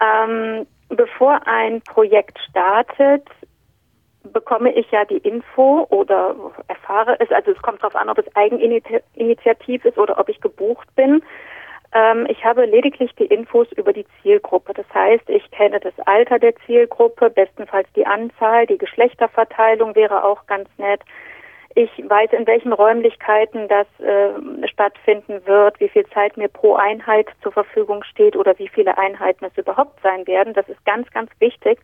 ähm, 0.00 0.66
bevor 0.88 1.46
ein 1.46 1.80
Projekt 1.82 2.36
startet, 2.50 3.22
bekomme 4.24 4.72
ich 4.72 4.90
ja 4.90 5.04
die 5.04 5.18
Info 5.18 5.86
oder 5.90 6.34
erfahre 6.66 7.16
es. 7.20 7.30
Also 7.30 7.52
es 7.52 7.62
kommt 7.62 7.80
darauf 7.80 7.94
an, 7.94 8.08
ob 8.08 8.18
es 8.18 8.26
Eigeninitiativ 8.34 9.84
ist 9.84 9.98
oder 9.98 10.18
ob 10.18 10.28
ich 10.28 10.40
gebucht 10.40 10.92
bin. 10.96 11.22
Ähm, 11.92 12.26
ich 12.28 12.44
habe 12.44 12.64
lediglich 12.64 13.14
die 13.14 13.26
Infos 13.26 13.70
über 13.76 13.92
die 13.92 14.06
Zielgruppe. 14.20 14.74
Das 14.74 14.86
heißt, 14.92 15.30
ich 15.30 15.48
kenne 15.52 15.78
das 15.78 15.94
Alter 16.06 16.40
der 16.40 16.56
Zielgruppe, 16.66 17.30
bestenfalls 17.30 17.86
die 17.94 18.06
Anzahl, 18.06 18.66
die 18.66 18.78
Geschlechterverteilung 18.78 19.94
wäre 19.94 20.24
auch 20.24 20.44
ganz 20.48 20.68
nett. 20.76 21.02
Ich 21.74 21.90
weiß, 21.98 22.32
in 22.32 22.46
welchen 22.46 22.72
Räumlichkeiten 22.72 23.66
das 23.68 23.86
äh, 24.00 24.68
stattfinden 24.68 25.46
wird, 25.46 25.80
wie 25.80 25.88
viel 25.88 26.06
Zeit 26.10 26.36
mir 26.36 26.48
pro 26.48 26.74
Einheit 26.74 27.28
zur 27.42 27.52
Verfügung 27.52 28.04
steht 28.04 28.36
oder 28.36 28.58
wie 28.58 28.68
viele 28.68 28.98
Einheiten 28.98 29.46
es 29.46 29.56
überhaupt 29.56 30.00
sein 30.02 30.26
werden. 30.26 30.52
Das 30.52 30.68
ist 30.68 30.84
ganz, 30.84 31.10
ganz 31.10 31.30
wichtig 31.38 31.78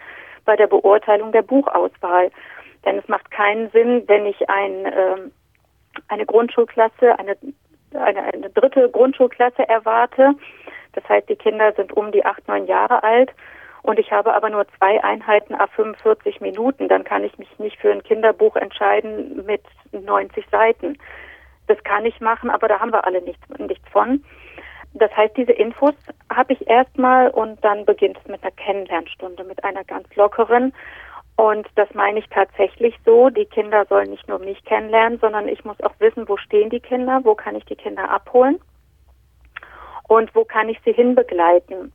bei 0.44 0.56
der 0.56 0.66
Beurteilung 0.66 1.32
der 1.32 1.42
Buchauswahl. 1.42 2.30
Denn 2.84 2.98
es 2.98 3.08
macht 3.08 3.30
keinen 3.30 3.70
Sinn, 3.70 4.04
wenn 4.06 4.26
ich 4.26 4.48
ein, 4.50 4.84
äh, 4.84 5.16
eine 6.08 6.26
Grundschulklasse, 6.26 7.18
eine, 7.18 7.36
eine, 7.94 8.22
eine 8.24 8.50
dritte 8.50 8.90
Grundschulklasse 8.90 9.66
erwarte. 9.68 10.34
Das 10.92 11.08
heißt, 11.08 11.28
die 11.28 11.36
Kinder 11.36 11.72
sind 11.72 11.92
um 11.96 12.12
die 12.12 12.24
acht, 12.24 12.46
neun 12.46 12.66
Jahre 12.66 13.02
alt 13.02 13.30
und 13.82 13.98
ich 13.98 14.10
habe 14.12 14.34
aber 14.34 14.50
nur 14.50 14.66
zwei 14.78 15.02
Einheiten 15.02 15.54
a 15.54 15.66
45 15.66 16.40
Minuten, 16.40 16.88
dann 16.88 17.04
kann 17.04 17.24
ich 17.24 17.38
mich 17.38 17.58
nicht 17.58 17.78
für 17.78 17.92
ein 17.92 18.02
Kinderbuch 18.02 18.56
entscheiden 18.56 19.44
mit 19.46 19.62
90 19.92 20.44
Seiten. 20.50 20.98
Das 21.66 21.82
kann 21.84 22.04
ich 22.04 22.20
machen, 22.20 22.50
aber 22.50 22.68
da 22.68 22.80
haben 22.80 22.92
wir 22.92 23.04
alle 23.04 23.22
nichts, 23.22 23.42
nichts 23.58 23.88
von. 23.90 24.24
Das 24.94 25.14
heißt, 25.16 25.36
diese 25.36 25.52
Infos 25.52 25.94
habe 26.34 26.54
ich 26.54 26.68
erstmal 26.68 27.30
und 27.30 27.62
dann 27.64 27.84
beginnt 27.84 28.18
es 28.18 28.26
mit 28.26 28.42
einer 28.42 28.52
Kennenlernstunde, 28.52 29.44
mit 29.44 29.62
einer 29.62 29.84
ganz 29.84 30.14
lockeren. 30.16 30.72
Und 31.36 31.68
das 31.76 31.92
meine 31.94 32.18
ich 32.18 32.28
tatsächlich 32.30 32.98
so. 33.04 33.30
Die 33.30 33.44
Kinder 33.44 33.86
sollen 33.86 34.10
nicht 34.10 34.26
nur 34.28 34.38
mich 34.40 34.64
kennenlernen, 34.64 35.20
sondern 35.20 35.46
ich 35.46 35.64
muss 35.64 35.80
auch 35.82 35.94
wissen, 36.00 36.28
wo 36.28 36.36
stehen 36.36 36.70
die 36.70 36.80
Kinder, 36.80 37.20
wo 37.22 37.34
kann 37.34 37.54
ich 37.54 37.64
die 37.66 37.76
Kinder 37.76 38.10
abholen 38.10 38.58
und 40.08 40.34
wo 40.34 40.44
kann 40.44 40.68
ich 40.68 40.80
sie 40.84 40.92
hinbegleiten. 40.92 41.92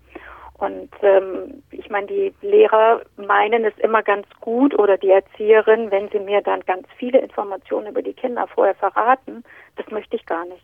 Und 0.57 0.89
ähm, 1.01 1.63
ich 1.71 1.89
meine, 1.89 2.07
die 2.07 2.33
Lehrer 2.41 3.01
meinen 3.17 3.65
es 3.65 3.77
immer 3.79 4.03
ganz 4.03 4.27
gut 4.39 4.77
oder 4.77 4.97
die 4.97 5.09
Erzieherin, 5.09 5.91
wenn 5.91 6.09
sie 6.09 6.19
mir 6.19 6.41
dann 6.41 6.61
ganz 6.61 6.87
viele 6.97 7.19
Informationen 7.19 7.87
über 7.87 8.01
die 8.01 8.13
Kinder 8.13 8.47
vorher 8.47 8.75
verraten. 8.75 9.43
Das 9.75 9.89
möchte 9.89 10.15
ich 10.15 10.25
gar 10.25 10.45
nicht. 10.45 10.63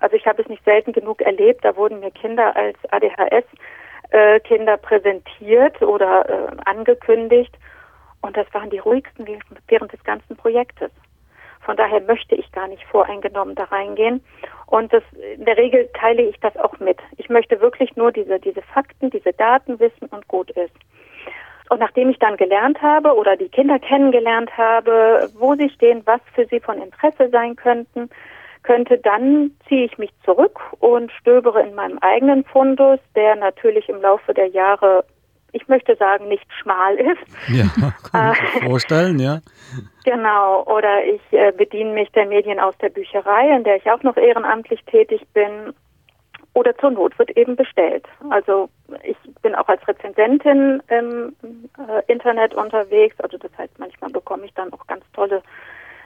Also 0.00 0.16
ich 0.16 0.26
habe 0.26 0.42
es 0.42 0.48
nicht 0.48 0.64
selten 0.64 0.92
genug 0.92 1.20
erlebt, 1.20 1.64
da 1.64 1.76
wurden 1.76 2.00
mir 2.00 2.10
Kinder 2.10 2.54
als 2.56 2.76
ADHS 2.90 3.44
äh, 4.10 4.40
Kinder 4.40 4.76
präsentiert 4.76 5.82
oder 5.82 6.28
äh, 6.28 6.56
angekündigt 6.64 7.54
und 8.20 8.36
das 8.36 8.46
waren 8.52 8.70
die 8.70 8.78
ruhigsten 8.78 9.26
während 9.68 9.92
des 9.92 10.02
ganzen 10.04 10.36
Projektes. 10.36 10.90
Von 11.68 11.76
daher 11.76 12.00
möchte 12.00 12.34
ich 12.34 12.50
gar 12.52 12.66
nicht 12.66 12.82
voreingenommen 12.84 13.54
da 13.54 13.64
reingehen. 13.64 14.24
Und 14.68 14.90
das, 14.90 15.02
in 15.36 15.44
der 15.44 15.58
Regel 15.58 15.86
teile 15.92 16.22
ich 16.22 16.40
das 16.40 16.56
auch 16.56 16.78
mit. 16.80 16.96
Ich 17.18 17.28
möchte 17.28 17.60
wirklich 17.60 17.94
nur 17.94 18.10
diese, 18.10 18.40
diese 18.40 18.62
Fakten, 18.62 19.10
diese 19.10 19.34
Daten 19.34 19.78
wissen 19.78 20.06
und 20.10 20.26
gut 20.28 20.50
ist. 20.52 20.72
Und 21.68 21.80
nachdem 21.80 22.08
ich 22.08 22.18
dann 22.20 22.38
gelernt 22.38 22.80
habe 22.80 23.14
oder 23.14 23.36
die 23.36 23.50
Kinder 23.50 23.78
kennengelernt 23.78 24.56
habe, 24.56 25.28
wo 25.38 25.56
sie 25.56 25.68
stehen, 25.68 26.00
was 26.06 26.22
für 26.34 26.46
sie 26.46 26.60
von 26.60 26.80
Interesse 26.80 27.28
sein 27.28 27.54
könnten, 27.54 28.08
könnte, 28.62 28.96
dann 28.96 29.50
ziehe 29.68 29.84
ich 29.84 29.98
mich 29.98 30.10
zurück 30.24 30.58
und 30.80 31.12
stöbere 31.20 31.60
in 31.60 31.74
meinem 31.74 31.98
eigenen 31.98 32.44
Fundus, 32.44 32.98
der 33.14 33.36
natürlich 33.36 33.90
im 33.90 34.00
Laufe 34.00 34.32
der 34.32 34.46
Jahre 34.46 35.04
ich 35.52 35.66
möchte 35.68 35.96
sagen, 35.96 36.28
nicht 36.28 36.46
schmal 36.60 36.96
ist. 36.96 37.48
Ja, 37.48 37.64
kann 38.10 38.32
ich 38.32 38.62
mir 38.62 38.68
vorstellen, 38.68 39.18
ja. 39.18 39.40
Genau, 40.04 40.64
oder 40.64 41.04
ich 41.04 41.20
äh, 41.32 41.52
bediene 41.52 41.92
mich 41.92 42.10
der 42.12 42.26
Medien 42.26 42.60
aus 42.60 42.76
der 42.78 42.90
Bücherei, 42.90 43.54
in 43.54 43.64
der 43.64 43.76
ich 43.76 43.90
auch 43.90 44.02
noch 44.02 44.16
ehrenamtlich 44.16 44.84
tätig 44.84 45.22
bin. 45.32 45.74
Oder 46.54 46.76
zur 46.78 46.90
Not 46.90 47.18
wird 47.18 47.36
eben 47.36 47.56
bestellt. 47.56 48.06
Also 48.30 48.68
ich 49.04 49.16
bin 49.42 49.54
auch 49.54 49.68
als 49.68 49.86
Rezensentin 49.86 50.82
im 50.88 51.36
äh, 51.42 52.02
Internet 52.12 52.54
unterwegs. 52.54 53.14
Also 53.20 53.38
das 53.38 53.50
heißt, 53.56 53.78
manchmal 53.78 54.10
bekomme 54.10 54.44
ich 54.46 54.54
dann 54.54 54.72
auch 54.72 54.86
ganz 54.86 55.04
tolle 55.12 55.42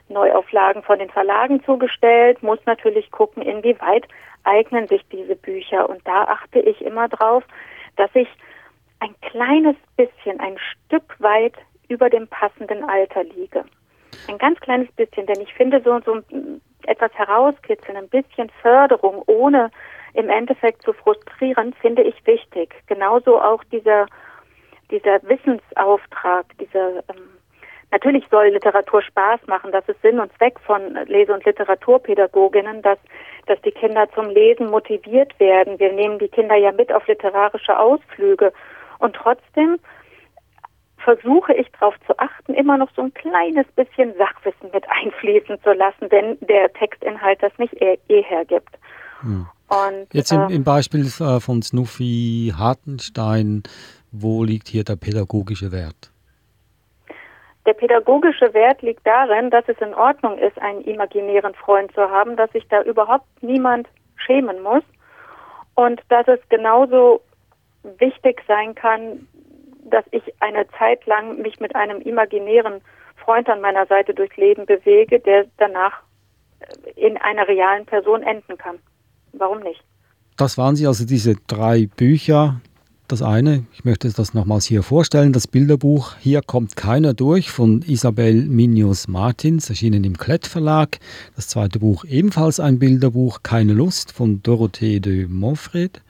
Neuauflagen 0.09 0.83
von 0.83 0.99
den 0.99 1.11
Verlagen 1.11 1.63
zugestellt, 1.65 2.43
muss 2.43 2.59
natürlich 2.67 3.11
gucken, 3.13 3.43
inwieweit 3.43 4.07
eignen 4.45 4.89
sich 4.89 5.03
diese 5.11 5.37
Bücher. 5.37 5.89
Und 5.89 6.07
da 6.07 6.25
achte 6.25 6.59
ich 6.59 6.83
immer 6.85 7.09
drauf, 7.09 7.45
dass 7.97 8.11
ich 8.15 8.29
ein 9.03 9.15
kleines 9.21 9.77
bisschen, 9.97 10.39
ein 10.39 10.57
Stück 10.59 11.17
weit 11.19 11.55
über 11.89 12.09
dem 12.09 12.29
passenden 12.29 12.85
Alter 12.85 13.25
liege. 13.25 13.65
Ein 14.29 14.39
ganz 14.39 14.61
kleines 14.61 14.91
bisschen, 14.93 15.27
denn 15.27 15.41
ich 15.41 15.53
finde 15.55 15.83
so, 15.85 15.99
so 16.01 16.21
etwas 16.87 17.13
herauskitzeln, 17.15 17.97
ein 17.97 18.09
bisschen 18.09 18.49
Förderung, 18.63 19.23
ohne 19.27 19.71
im 20.15 20.29
Endeffekt 20.29 20.83
zu 20.83 20.93
frustrieren, 20.93 21.75
finde 21.81 22.03
ich 22.03 22.15
wichtig. 22.27 22.75
Genauso 22.87 23.41
auch 23.41 23.65
dieser, 23.65 24.07
dieser 24.91 25.21
Wissensauftrag, 25.23 26.47
dieser, 26.61 26.99
ähm, 27.09 27.39
natürlich 27.91 28.25
soll 28.31 28.49
Literatur 28.49 29.03
Spaß 29.03 29.41
machen, 29.49 29.73
das 29.73 29.89
ist 29.89 30.01
Sinn 30.03 30.21
und 30.21 30.33
Zweck 30.37 30.61
von 30.61 30.95
Lese- 31.07 31.35
und 31.35 31.45
Literaturpädagoginnen, 31.45 32.83
dass, 32.83 32.99
dass 33.47 33.61
die 33.63 33.73
Kinder 33.73 34.09
zum 34.15 34.29
Lesen 34.31 34.71
motiviert 34.71 35.39
werden. 35.41 35.81
Wir 35.81 35.93
nehmen 35.93 36.21
die 36.21 36.29
Kinder 36.29 36.55
ja 36.55 36.71
mit 36.71 36.93
auf 36.93 37.07
literarische 37.09 37.77
Ausflüge 37.77 38.53
und 39.03 39.15
trotzdem 39.17 39.79
versuche 40.99 41.53
ich 41.55 41.67
darauf 41.73 41.95
zu 42.07 42.17
achten, 42.19 42.55
immer 42.55 42.79
noch 42.79 42.89
so 42.95 43.03
ein 43.03 43.13
kleines 43.13 43.67
bisschen 43.75 44.15
Sachwissen 44.17 44.71
mit 44.73 44.85
einfließen 44.89 45.61
zu 45.63 45.73
lassen, 45.73 46.11
wenn 46.11 46.39
der 46.41 46.73
Textinhalt 46.73 47.43
das 47.43 47.53
nicht 47.59 47.75
eh, 47.83 47.99
eh 48.09 48.23
hergibt. 48.23 48.79
Hm. 49.21 49.47
Und, 49.69 50.07
Jetzt 50.13 50.31
im, 50.31 50.43
äh, 50.43 50.55
im 50.55 50.65
Beispiel 50.65 51.07
äh, 51.07 51.41
von 51.41 51.63
Snuffy 51.63 52.53
Hartenstein, 52.57 53.65
wo 54.13 54.45
liegt 54.45 54.69
hier 54.69 54.85
der 54.85 54.97
pädagogische 54.97 55.73
Wert? 55.73 56.13
Der 57.67 57.73
pädagogische 57.73 58.55
Wert 58.55 58.83
liegt 58.83 59.07
darin, 59.07 59.51
dass 59.51 59.65
es 59.67 59.79
in 59.81 59.95
Ordnung 59.95 60.39
ist, 60.39 60.61
einen 60.61 60.83
imaginären 60.83 61.55
Freund 61.55 61.93
zu 61.93 62.03
haben, 62.03 62.37
dass 62.37 62.51
sich 62.53 62.67
da 62.69 62.83
überhaupt 62.83 63.27
niemand 63.41 63.89
schämen 64.17 64.63
muss 64.63 64.83
und 65.75 66.01
dass 66.09 66.29
es 66.29 66.41
genauso 66.49 67.23
wichtig 67.99 68.43
sein 68.47 68.75
kann, 68.75 69.27
dass 69.85 70.05
ich 70.11 70.23
eine 70.41 70.67
Zeit 70.79 71.05
lang 71.07 71.41
mich 71.43 71.61
mit 71.61 71.75
einem 71.75 72.01
imaginären 72.01 72.81
Freund 73.17 73.49
an 73.49 73.61
meiner 73.61 73.87
Seite 73.87 74.15
durchs 74.15 74.37
Leben 74.37 74.67
bewege, 74.67 75.21
der 75.21 75.47
danach 75.59 76.03
äh, 76.61 76.91
in 77.01 77.17
einer 77.17 77.47
realen 77.47 77.87
Person 77.87 78.23
enden 78.23 78.57
kann. 78.59 78.79
Warum 79.33 79.61
nicht? 79.61 79.83
Das 80.37 80.59
waren 80.59 80.77
sie 80.77 80.87
also 80.87 81.05
diese 81.05 81.37
drei 81.47 81.89
Bücher. 81.97 82.61
Das 83.09 83.21
eine, 83.21 83.67
ich 83.75 83.85
möchte 83.85 84.11
das 84.11 84.33
nochmals 84.33 84.65
hier 84.65 84.83
vorstellen, 84.83 85.35
das 85.35 85.47
Bilderbuch 85.47 86.15
Hier 86.19 86.41
kommt 86.41 86.77
keiner 86.77 87.13
durch 87.13 87.51
von 87.51 87.83
Isabel 87.83 88.35
Minius 88.47 89.07
Martins, 89.07 89.69
erschienen 89.69 90.05
im 90.05 90.17
Klett 90.17 90.47
Verlag. 90.47 90.99
Das 91.37 91.49
zweite 91.49 91.79
Buch 91.79 92.05
ebenfalls 92.05 92.59
ein 92.59 92.79
Bilderbuch 92.79 93.41
Keine 93.43 93.75
Lust 93.75 94.13
von 94.13 94.43
Dorothee 94.43 95.01
de 95.01 95.27
Montfred 95.27 96.01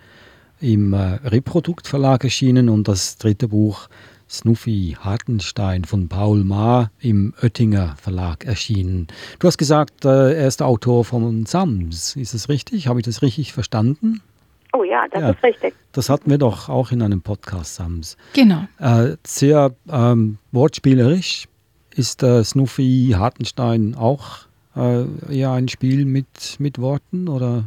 im 0.62 0.92
äh, 0.92 1.18
Reprodukt 1.24 1.88
Verlag 1.88 2.24
erschienen 2.24 2.68
und 2.68 2.88
das 2.88 3.18
dritte 3.18 3.48
Buch 3.48 3.88
Snuffy 4.30 4.96
Hartenstein 4.98 5.84
von 5.84 6.08
Paul 6.08 6.44
Maar 6.44 6.90
im 7.00 7.34
Oettinger 7.42 7.96
Verlag 8.00 8.46
erschienen. 8.46 9.08
Du 9.40 9.48
hast 9.48 9.58
gesagt, 9.58 10.04
äh, 10.04 10.34
er 10.34 10.46
ist 10.46 10.62
Autor 10.62 11.04
von 11.04 11.44
Sams. 11.44 12.16
Ist 12.16 12.32
es 12.32 12.48
richtig? 12.48 12.86
Habe 12.86 13.00
ich 13.00 13.04
das 13.04 13.20
richtig 13.20 13.52
verstanden? 13.52 14.22
Oh 14.72 14.84
ja, 14.84 15.06
das 15.10 15.20
ja, 15.20 15.30
ist 15.30 15.42
richtig. 15.42 15.74
Das 15.92 16.08
hatten 16.08 16.30
wir 16.30 16.38
doch 16.38 16.70
auch 16.70 16.92
in 16.92 17.02
einem 17.02 17.20
Podcast, 17.20 17.74
Sams. 17.74 18.16
Genau. 18.32 18.66
Äh, 18.78 19.16
sehr 19.26 19.74
ähm, 19.90 20.38
wortspielerisch. 20.52 21.46
Ist 21.94 22.22
äh, 22.22 22.42
Snuffy 22.42 23.14
Hartenstein 23.14 23.94
auch 23.94 24.46
äh, 24.74 25.04
eher 25.30 25.50
ein 25.50 25.68
Spiel 25.68 26.06
mit, 26.06 26.56
mit 26.58 26.78
Worten 26.78 27.28
oder 27.28 27.64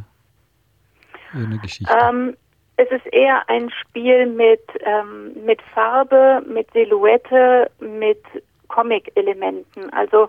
eine 1.32 1.58
Geschichte? 1.58 1.92
Ähm, 2.10 2.34
es 2.76 2.90
ist 2.90 3.06
eher 3.06 3.48
ein 3.48 3.70
Spiel 3.70 4.26
mit, 4.26 4.62
ähm, 4.80 5.32
mit 5.44 5.62
Farbe, 5.74 6.42
mit 6.46 6.70
Silhouette, 6.72 7.70
mit 7.80 8.22
Comic-Elementen. 8.68 9.92
Also 9.92 10.28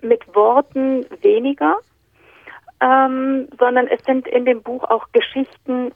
mit 0.00 0.22
Worten 0.34 1.06
weniger, 1.22 1.78
ähm, 2.80 3.48
sondern 3.58 3.88
es 3.88 4.02
sind 4.04 4.28
in 4.28 4.44
dem 4.44 4.62
Buch 4.62 4.84
auch 4.84 5.06
Geschichten 5.12 5.92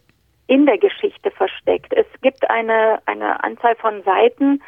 in 0.46 0.66
der 0.66 0.78
Geschichte 0.78 1.30
versteckt. 1.30 1.92
Es 1.92 2.06
gibt 2.20 2.48
eine, 2.50 3.00
eine 3.06 3.42
Anzahl 3.44 3.76
von 3.76 4.02
Seiten, 4.02 4.60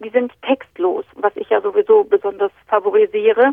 die 0.00 0.10
sind 0.10 0.32
textlos, 0.42 1.04
was 1.16 1.36
ich 1.36 1.50
ja 1.50 1.60
sowieso 1.60 2.04
besonders 2.04 2.52
favorisiere. 2.66 3.52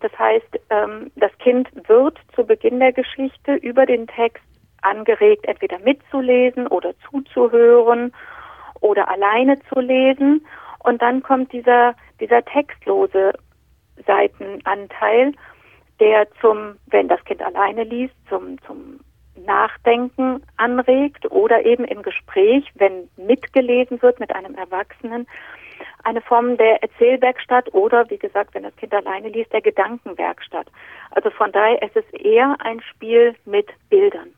Das 0.00 0.16
heißt, 0.18 0.60
ähm, 0.70 1.10
das 1.16 1.36
Kind 1.38 1.68
wird 1.88 2.18
zu 2.34 2.44
Beginn 2.44 2.80
der 2.80 2.92
Geschichte 2.92 3.54
über 3.54 3.86
den 3.86 4.06
Text 4.06 4.44
angeregt, 4.84 5.46
entweder 5.46 5.78
mitzulesen 5.78 6.66
oder 6.66 6.92
zuzuhören 7.08 8.12
oder 8.80 9.08
alleine 9.08 9.58
zu 9.68 9.80
lesen. 9.80 10.46
Und 10.80 11.00
dann 11.02 11.22
kommt 11.22 11.52
dieser, 11.52 11.94
dieser 12.20 12.44
textlose 12.44 13.32
Seitenanteil, 14.06 15.32
der 16.00 16.28
zum, 16.40 16.76
wenn 16.86 17.08
das 17.08 17.24
Kind 17.24 17.42
alleine 17.42 17.84
liest, 17.84 18.14
zum, 18.28 18.60
zum 18.62 19.00
Nachdenken 19.36 20.42
anregt 20.56 21.30
oder 21.30 21.64
eben 21.64 21.84
im 21.84 22.02
Gespräch, 22.02 22.70
wenn 22.74 23.08
mitgelesen 23.16 24.00
wird 24.02 24.20
mit 24.20 24.34
einem 24.34 24.54
Erwachsenen, 24.54 25.26
eine 26.04 26.20
Form 26.20 26.56
der 26.56 26.82
Erzählwerkstatt 26.82 27.72
oder, 27.72 28.08
wie 28.10 28.18
gesagt, 28.18 28.54
wenn 28.54 28.62
das 28.62 28.76
Kind 28.76 28.94
alleine 28.94 29.28
liest, 29.28 29.52
der 29.52 29.62
Gedankenwerkstatt. 29.62 30.66
Also 31.10 31.30
von 31.30 31.50
daher 31.50 31.82
ist 31.82 31.96
es 31.96 32.04
eher 32.12 32.56
ein 32.60 32.80
Spiel 32.82 33.34
mit 33.44 33.68
Bildern. 33.88 34.34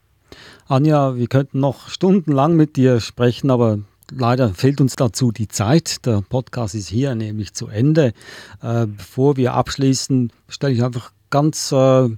Anja, 0.68 1.14
wir 1.14 1.28
könnten 1.28 1.60
noch 1.60 1.88
stundenlang 1.90 2.56
mit 2.56 2.74
dir 2.74 2.98
sprechen, 2.98 3.52
aber 3.52 3.78
leider 4.10 4.48
fehlt 4.48 4.80
uns 4.80 4.96
dazu 4.96 5.30
die 5.30 5.46
Zeit. 5.46 6.04
Der 6.04 6.24
Podcast 6.28 6.74
ist 6.74 6.88
hier 6.88 7.14
nämlich 7.14 7.54
zu 7.54 7.68
Ende. 7.68 8.12
Äh, 8.60 8.86
bevor 8.86 9.36
wir 9.36 9.54
abschließen, 9.54 10.32
stelle 10.48 10.72
ich 10.72 10.82
einfach 10.82 11.12
ganz 11.30 11.70
äh, 11.70 12.08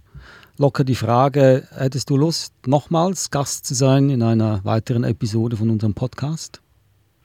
locker 0.57 0.85
die 0.85 0.95
Frage, 0.95 1.69
hättest 1.77 2.09
du 2.09 2.17
Lust, 2.17 2.55
nochmals 2.67 3.31
Gast 3.31 3.67
zu 3.67 3.75
sein 3.75 4.09
in 4.09 4.23
einer 4.23 4.65
weiteren 4.65 5.05
Episode 5.05 5.59
von 5.59 5.69
unserem 5.69 5.93
Podcast? 5.93 6.63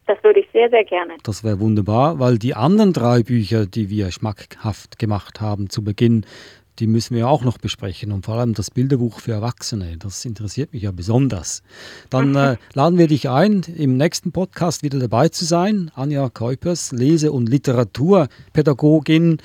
Das 0.07 0.21
würde 0.25 0.41
ich 0.41 0.47
sehr, 0.51 0.69
sehr 0.69 0.83
gerne. 0.83 1.13
Das 1.23 1.45
wäre 1.45 1.61
wunderbar, 1.61 2.19
weil 2.19 2.37
die 2.37 2.53
anderen 2.53 2.91
drei 2.91 3.23
Bücher, 3.23 3.65
die 3.65 3.89
wir 3.89 4.11
schmackhaft 4.11 4.99
gemacht 4.99 5.39
haben 5.39 5.69
zu 5.69 5.85
Beginn, 5.85 6.25
die 6.79 6.87
müssen 6.87 7.15
wir 7.15 7.27
auch 7.27 7.43
noch 7.43 7.57
besprechen 7.57 8.11
und 8.11 8.25
vor 8.25 8.35
allem 8.35 8.53
das 8.53 8.71
Bilderbuch 8.71 9.19
für 9.19 9.33
Erwachsene. 9.33 9.97
Das 9.97 10.25
interessiert 10.25 10.73
mich 10.73 10.83
ja 10.83 10.91
besonders. 10.91 11.61
Dann 12.09 12.35
äh, 12.35 12.57
laden 12.73 12.97
wir 12.97 13.07
dich 13.07 13.29
ein, 13.29 13.61
im 13.61 13.97
nächsten 13.97 14.31
Podcast 14.31 14.83
wieder 14.83 14.99
dabei 14.99 15.29
zu 15.29 15.45
sein. 15.45 15.91
Anja 15.95 16.29
Keupers, 16.29 16.91
Lese- 16.91 17.31
und 17.31 17.47
Literaturpädagogin. 17.49 19.37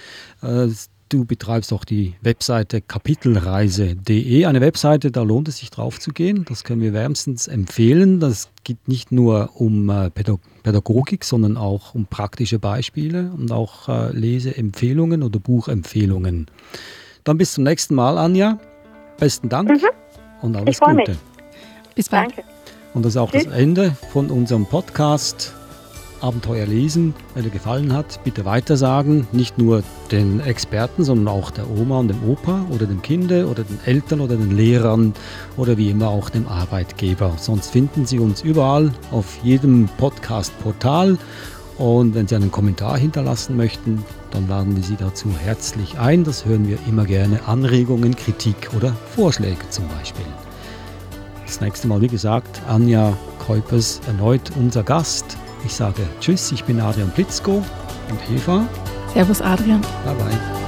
Äh, 0.42 0.68
du 1.08 1.24
betreibst 1.24 1.72
auch 1.72 1.84
die 1.84 2.14
Webseite 2.20 2.80
kapitelreise.de, 2.80 4.44
eine 4.44 4.60
Webseite, 4.60 5.10
da 5.10 5.22
lohnt 5.22 5.48
es 5.48 5.58
sich 5.58 5.70
drauf 5.70 5.98
zu 5.98 6.12
gehen. 6.12 6.44
Das 6.48 6.64
können 6.64 6.80
wir 6.80 6.92
wärmstens 6.92 7.46
empfehlen. 7.46 8.20
Das 8.20 8.50
geht 8.64 8.88
nicht 8.88 9.12
nur 9.12 9.50
um 9.54 9.88
äh, 9.90 10.10
Pädagogik, 10.10 11.24
sondern 11.24 11.56
auch 11.56 11.94
um 11.94 12.06
praktische 12.06 12.58
Beispiele 12.58 13.30
und 13.36 13.52
auch 13.52 13.88
äh, 13.88 14.12
Leseempfehlungen 14.12 15.22
oder 15.22 15.40
Buchempfehlungen. 15.40 16.46
Dann 17.24 17.38
bis 17.38 17.54
zum 17.54 17.64
nächsten 17.64 17.94
Mal, 17.94 18.18
Anja. 18.18 18.58
Besten 19.18 19.48
Dank 19.48 19.68
mhm. 19.68 19.80
und 20.42 20.56
alles 20.56 20.80
Gute. 20.80 20.94
Mich. 20.94 21.10
Bis 21.94 22.08
bald. 22.08 22.30
Danke. 22.30 22.44
Und 22.94 23.04
das 23.04 23.12
ist 23.12 23.16
auch 23.16 23.30
Tschüss. 23.30 23.44
das 23.44 23.54
Ende 23.54 23.96
von 24.12 24.30
unserem 24.30 24.66
Podcast 24.66 25.52
Abenteuer 26.20 26.66
lesen. 26.66 27.14
Wenn 27.34 27.44
dir 27.44 27.50
gefallen 27.50 27.92
hat, 27.92 28.20
bitte 28.24 28.44
weitersagen. 28.44 29.26
Nicht 29.32 29.58
nur 29.58 29.82
den 30.10 30.40
Experten, 30.40 31.04
sondern 31.04 31.28
auch 31.28 31.50
der 31.50 31.70
Oma 31.70 31.98
und 31.98 32.08
dem 32.08 32.28
Opa 32.28 32.66
oder 32.70 32.86
dem 32.86 33.02
Kind 33.02 33.30
oder 33.30 33.62
den 33.62 33.78
Eltern 33.84 34.20
oder 34.20 34.36
den 34.36 34.56
Lehrern 34.56 35.14
oder 35.56 35.76
wie 35.76 35.90
immer 35.90 36.08
auch 36.08 36.30
dem 36.30 36.48
Arbeitgeber. 36.48 37.34
Sonst 37.36 37.70
finden 37.70 38.06
Sie 38.06 38.18
uns 38.18 38.42
überall 38.42 38.92
auf 39.10 39.38
jedem 39.42 39.88
Podcast-Portal 39.98 41.18
und 41.78 42.14
wenn 42.14 42.26
Sie 42.26 42.34
einen 42.34 42.50
Kommentar 42.50 42.98
hinterlassen 42.98 43.56
möchten, 43.56 44.04
dann 44.32 44.48
laden 44.48 44.76
wir 44.76 44.82
Sie 44.82 44.96
dazu 44.96 45.28
herzlich 45.38 45.98
ein. 45.98 46.24
Das 46.24 46.44
hören 46.44 46.68
wir 46.68 46.78
immer 46.88 47.04
gerne. 47.04 47.40
Anregungen, 47.46 48.16
Kritik 48.16 48.70
oder 48.76 48.94
Vorschläge 49.14 49.68
zum 49.70 49.86
Beispiel. 49.88 50.26
Das 51.46 51.60
nächste 51.60 51.88
Mal, 51.88 52.00
wie 52.00 52.08
gesagt, 52.08 52.60
Anja 52.68 53.16
Keupers 53.38 54.00
erneut 54.06 54.50
unser 54.56 54.82
Gast. 54.82 55.38
Ich 55.64 55.74
sage 55.74 56.02
Tschüss, 56.20 56.52
ich 56.52 56.64
bin 56.64 56.80
Adrian 56.80 57.10
Blitzko 57.10 57.62
und 58.10 58.36
Eva. 58.36 58.66
Servus 59.14 59.40
Adrian. 59.40 59.80
Bye 60.04 60.14
bye. 60.14 60.67